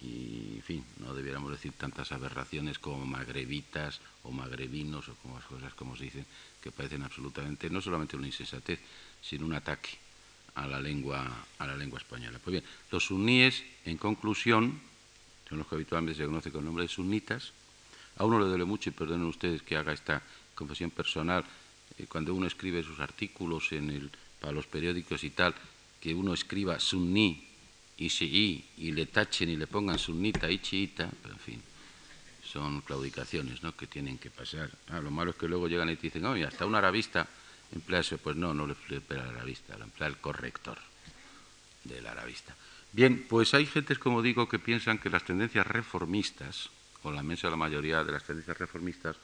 [0.01, 5.45] y en fin, no debiéramos decir tantas aberraciones como magrebitas o magrebinos o como las
[5.45, 6.25] cosas como se dicen,
[6.61, 8.79] que parecen absolutamente no solamente una insensatez,
[9.21, 9.97] sino un ataque
[10.55, 12.39] a la lengua, a la lengua española.
[12.43, 14.79] Pues bien, los suníes, en conclusión,
[15.47, 17.51] son los que habitualmente se conocen con el nombre de sunitas.
[18.17, 20.21] A uno le duele mucho, y perdonen ustedes que haga esta
[20.55, 21.45] confesión personal,
[21.97, 25.55] eh, cuando uno escribe sus artículos en el, para los periódicos y tal,
[25.99, 27.47] que uno escriba sunni
[27.97, 31.61] y shií y le tachen y le pongan sunnita y chiita, en fin,
[32.43, 33.75] son claudicaciones ¿no?
[33.75, 34.69] que tienen que pasar.
[34.89, 37.27] Ah, lo malo es que luego llegan y te dicen, oye, hasta un arabista
[37.73, 38.17] emplea eso.
[38.17, 40.77] Pues no, no le emplea el arabista, lo emplea el corrector
[41.83, 42.55] del arabista.
[42.91, 46.69] Bien, pues hay gentes, como digo, que piensan que las tendencias reformistas,
[47.03, 49.17] o la inmensa la mayoría de las tendencias reformistas,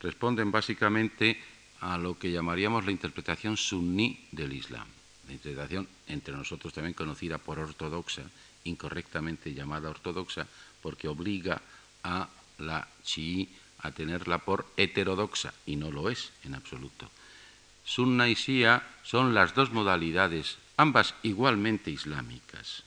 [0.00, 1.40] responden básicamente
[1.80, 4.86] a lo que llamaríamos la interpretación suní del Islam,
[5.26, 8.22] la interpretación entre nosotros también conocida por ortodoxa,
[8.64, 10.46] incorrectamente llamada ortodoxa,
[10.82, 11.60] porque obliga
[12.02, 13.48] a la chií
[13.80, 17.10] a tenerla por heterodoxa, y no lo es en absoluto.
[17.84, 22.82] Sunna y Shia son las dos modalidades, ambas igualmente islámicas,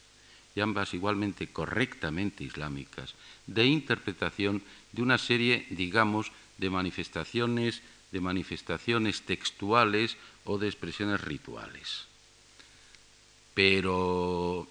[0.56, 3.16] y ambas igualmente correctamente islámicas,
[3.48, 4.62] de interpretación
[4.92, 7.82] de una serie, digamos, de manifestaciones,
[8.12, 12.05] de manifestaciones textuales o de expresiones rituales,
[13.53, 14.68] pero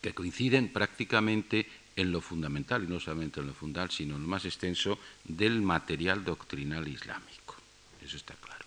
[0.00, 1.66] que coinciden prácticamente
[1.96, 5.60] en lo fundamental, y no solamente en lo fundamental, sino en lo más extenso del
[5.60, 7.56] material doctrinal islámico.
[8.02, 8.64] Eso está claro.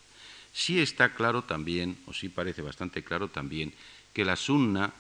[0.53, 3.73] Sí está claro también, o sí parece bastante claro también,
[4.13, 4.93] que la sunna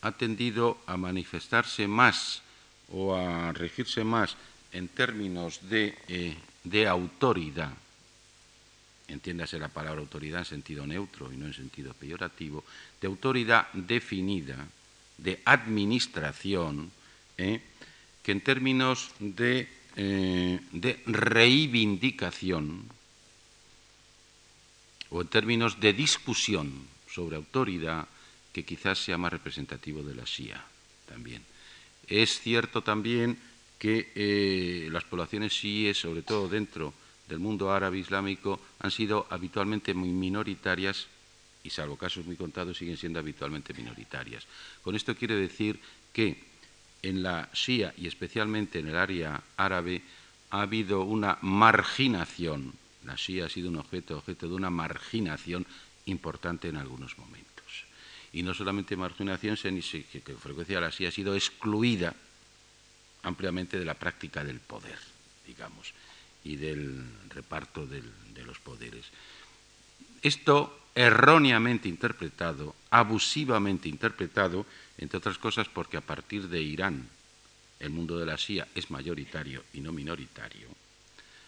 [0.00, 2.42] ha tendido a manifestarse más
[2.92, 4.36] o a regirse más
[4.72, 7.72] en términos de, eh, de autoridad,
[9.08, 12.64] entiéndase la palabra autoridad en sentido neutro y no en sentido peyorativo,
[13.00, 14.66] de autoridad definida,
[15.18, 16.90] de administración,
[17.38, 17.60] ¿eh?
[18.22, 22.88] que en términos de, eh, de reivindicación
[25.10, 26.72] o en términos de discusión
[27.06, 28.08] sobre autoridad,
[28.52, 30.64] que quizás sea más representativo de la Shia
[31.06, 31.42] también.
[32.08, 33.38] Es cierto también
[33.78, 36.94] que eh, las poblaciones chiíes, sobre todo dentro
[37.28, 41.06] del mundo árabe islámico, han sido habitualmente muy minoritarias
[41.62, 44.46] y salvo casos muy contados siguen siendo habitualmente minoritarias.
[44.82, 45.80] Con esto quiere decir
[46.12, 46.44] que
[47.02, 50.02] en la Shia y especialmente en el área árabe
[50.50, 52.74] ha habido una marginación.
[53.04, 55.66] La Shia ha sido un objeto, objeto de una marginación
[56.06, 57.54] importante en algunos momentos
[58.34, 62.12] y no solamente marginación, sino que con frecuencia así ha sido excluida
[63.22, 64.98] ampliamente de la práctica del poder,
[65.46, 65.94] digamos,
[66.44, 68.02] y del reparto de
[68.44, 69.06] los poderes.
[70.22, 74.64] Esto erróneamente interpretado, abusivamente interpretado,
[74.98, 77.08] entre otras cosas porque a partir de Irán
[77.80, 80.68] el mundo de la Shia es mayoritario y no minoritario,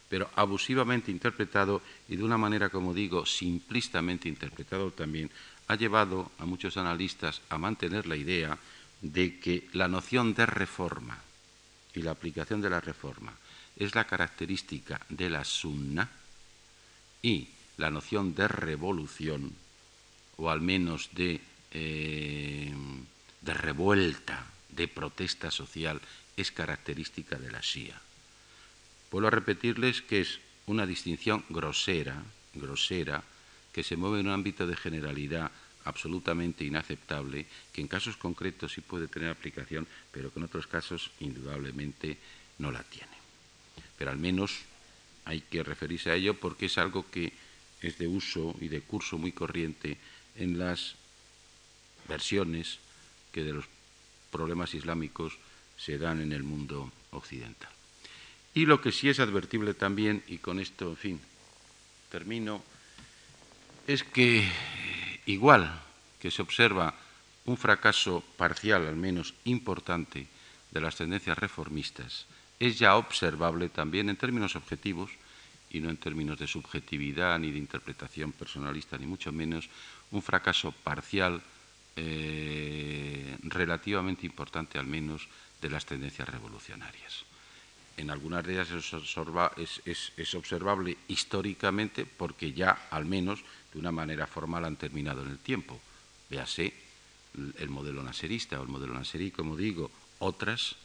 [0.09, 5.31] pero abusivamente interpretado y de una manera, como digo, simplistamente interpretado también,
[5.69, 8.59] ha llevado a muchos analistas a mantener la idea
[9.01, 11.19] de que la noción de reforma
[11.95, 13.33] y la aplicación de la reforma
[13.77, 16.11] es la característica de la sunna
[17.23, 19.53] y la noción de revolución,
[20.37, 21.41] o al menos de,
[21.73, 22.73] eh,
[23.43, 26.01] de revuelta, de protesta social,
[26.37, 28.01] es característica de la shia.
[29.11, 32.23] Vuelvo a repetirles que es una distinción grosera,
[32.55, 33.23] grosera,
[33.73, 35.51] que se mueve en un ámbito de generalidad
[35.85, 41.11] absolutamente inaceptable, que en casos concretos sí puede tener aplicación, pero que en otros casos
[41.21, 42.19] indudablemente
[42.59, 43.16] no la tiene.
[43.99, 44.61] Pero al menos
[45.25, 47.33] hay que referirse a ello porque es algo que
[47.83, 49.99] es de uso y de curso muy corriente
[50.37, 50.95] en las
[52.09, 52.79] versiones
[53.33, 53.65] que de los
[54.31, 55.39] problemas islámicos
[55.77, 57.71] se dan en el mundo occidental.
[58.55, 61.21] Y lo que sí es advertible también, y con esto, en fin,
[62.11, 62.63] termino,
[63.87, 64.49] es que
[65.27, 65.83] igual
[66.21, 66.95] que se observa
[67.45, 70.27] un fracaso parcial, al menos importante,
[70.71, 72.27] de las tendencias reformistas,
[72.59, 75.11] es ya observable también en términos objetivos
[75.71, 79.69] y no en términos de subjetividad ni de interpretación personalista, ni mucho menos,
[80.11, 81.43] un fracaso parcial
[81.97, 85.29] eh, relativamente importante al menos
[85.61, 87.25] de las tendencias revolucionarias.
[87.97, 88.69] En algunas de ellas
[89.87, 93.41] es, observable históricamente porque ya al menos
[93.73, 95.81] de una manera formal han terminado en el tiempo.
[96.29, 96.75] Véase
[97.59, 100.77] el modelo naserista o el modelo naserí, como digo, otras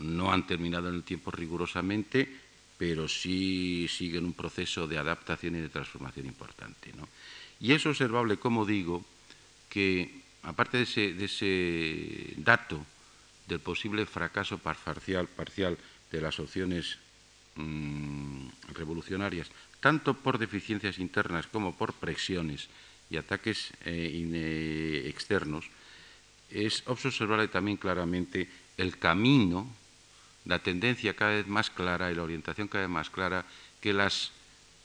[0.00, 2.28] no han terminado en el tiempo rigurosamente,
[2.76, 6.92] pero sí siguen un proceso de adaptación y de transformación importante.
[7.60, 9.04] Y es observable, como digo,
[9.68, 12.84] que, aparte de ese, dato
[13.46, 15.76] del posible fracaso parcial, parcial
[16.10, 16.98] de las opciones
[17.56, 22.68] mm, revolucionarias, tanto por deficiencias internas como por presiones
[23.10, 25.66] y ataques eh, eh, externos,
[26.50, 29.68] es observable también claramente el camino,
[30.50, 33.44] la tendencia cada vez más clara y la orientación cada vez más clara
[33.80, 34.32] que las,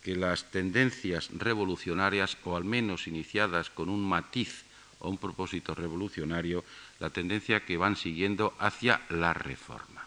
[0.03, 4.61] que las tendencias revolucionarias, o al menos iniciadas con un matiz
[4.99, 6.63] o un propósito revolucionario
[6.99, 10.05] la tendencia que van siguiendo hacia la reforma.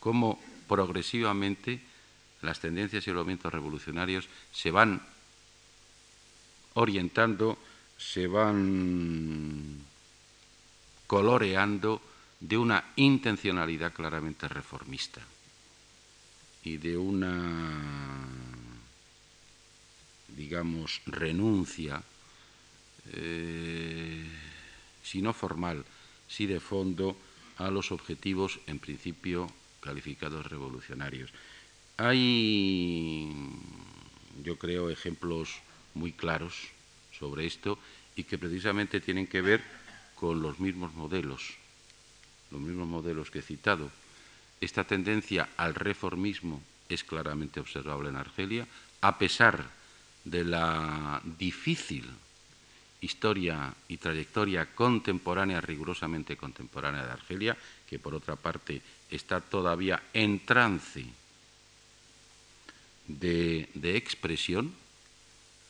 [0.00, 1.80] Cómo progresivamente
[2.42, 5.00] las tendencias y los movimientos revolucionarios se van
[6.74, 7.58] orientando,
[7.96, 9.78] se van
[11.06, 12.02] coloreando
[12.40, 15.20] de una intencionalidad claramente reformista
[16.64, 18.28] y de una,
[20.36, 22.02] digamos, renuncia
[23.12, 24.24] eh,
[25.02, 25.84] si no formal,
[26.28, 27.16] si de fondo,
[27.56, 31.30] a los objetivos, en principio, calificados revolucionarios.
[31.96, 33.32] Hay,
[34.44, 35.60] yo creo, ejemplos
[35.94, 36.68] muy claros
[37.18, 37.78] sobre esto
[38.14, 39.64] y que precisamente tienen que ver
[40.14, 41.56] con los mismos modelos,
[42.50, 43.90] los mismos modelos que he citado.
[44.60, 48.66] Esta tendencia al reformismo es claramente observable en Argelia,
[49.00, 49.70] a pesar
[50.24, 52.04] de la difícil
[53.00, 57.56] historia y trayectoria contemporánea, rigurosamente contemporánea de Argelia,
[57.88, 61.04] que por otra parte está todavía en trance
[63.06, 64.74] de, expresión,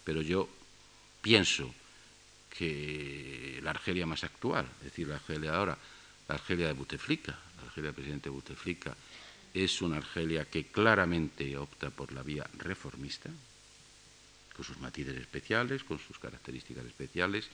[0.04, 0.48] pero yo
[1.20, 1.72] pienso
[2.56, 5.78] que la Argelia más actual, es decir, la Argelia ahora,
[6.28, 8.94] la Argelia de Buteflika, la Argelia del presidente Buteflika,
[9.54, 13.30] es una Argelia que claramente opta por la vía reformista,
[14.54, 17.48] con sus matices especiales, con sus características especiales.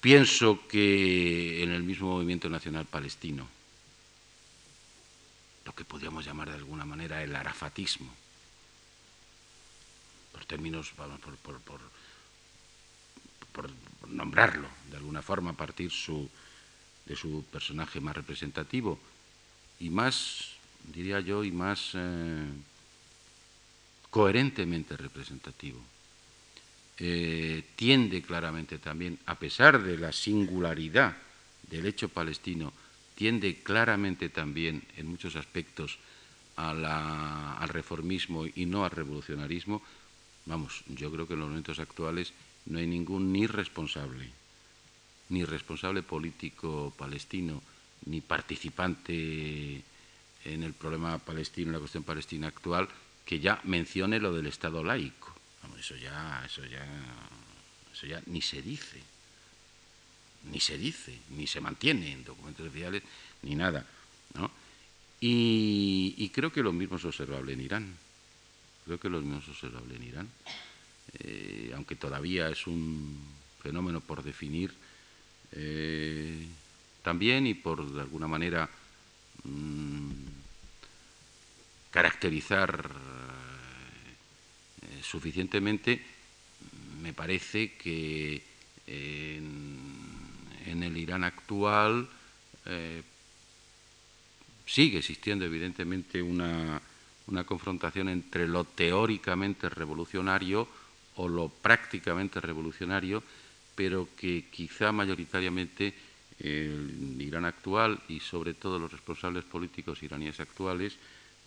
[0.00, 3.48] Pienso que en el mismo movimiento nacional palestino,
[5.64, 8.14] lo que podríamos llamar de alguna manera el arafatismo,
[10.32, 11.80] por términos, vamos, por, por,
[14.08, 15.90] nombrarlo de alguna forma a partir
[17.06, 18.98] de su personaje más representativo
[19.80, 20.52] y más,
[20.94, 21.90] diría yo, y más...
[21.94, 22.44] Eh,
[24.12, 25.80] coherentemente representativo.
[26.98, 31.16] Eh, tiende claramente también, a pesar de la singularidad
[31.64, 32.74] del hecho palestino,
[33.16, 35.96] tiende claramente también en muchos aspectos
[36.56, 39.80] al reformismo y no al revolucionarismo,
[40.44, 42.34] vamos, yo creo que en los momentos actuales
[42.66, 44.28] no hay ningún ni responsable,
[45.32, 47.62] ni responsable político palestino,
[48.06, 49.82] ni participante
[50.44, 52.88] en el problema palestino, en la cuestión palestina actual,
[53.24, 55.32] que ya mencione lo del Estado laico.
[55.78, 56.86] eso ya, eso ya,
[57.92, 59.00] eso ya ni se dice,
[60.50, 63.02] ni se dice, ni se mantiene en documentos oficiales,
[63.42, 63.86] ni nada.
[65.20, 67.96] Y, creo que lo mismo es observable en Irán.
[68.84, 70.28] Creo que lo mismo es observable en Irán.
[71.20, 73.18] Eh, aunque todavía es un
[73.62, 74.72] fenómeno por definir
[75.52, 76.46] eh,
[77.02, 78.68] también y por de alguna manera
[79.44, 80.10] mm,
[81.90, 82.90] caracterizar
[84.82, 86.02] eh, suficientemente,
[87.02, 88.42] me parece que
[88.86, 92.08] en, el Irán actual
[92.66, 93.02] eh,
[94.66, 96.80] sigue existiendo evidentemente una,
[97.26, 100.66] una confrontación entre lo teóricamente revolucionario
[101.16, 103.22] o lo prácticamente revolucionario,
[103.74, 105.94] pero que quizá mayoritariamente
[106.38, 110.96] el Irán actual y sobre todo los responsables políticos iraníes actuales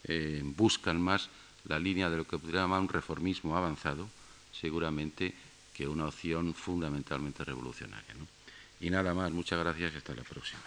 [0.06, 1.30] eh, buscan más
[1.66, 4.08] la línea de lo que podría llamar un reformismo avanzado,
[4.54, 5.34] seguramente
[5.74, 8.16] que una opción fundamentalmente revolucionaria.
[8.80, 10.62] Y nada más, muchas gracias y hasta la próxima.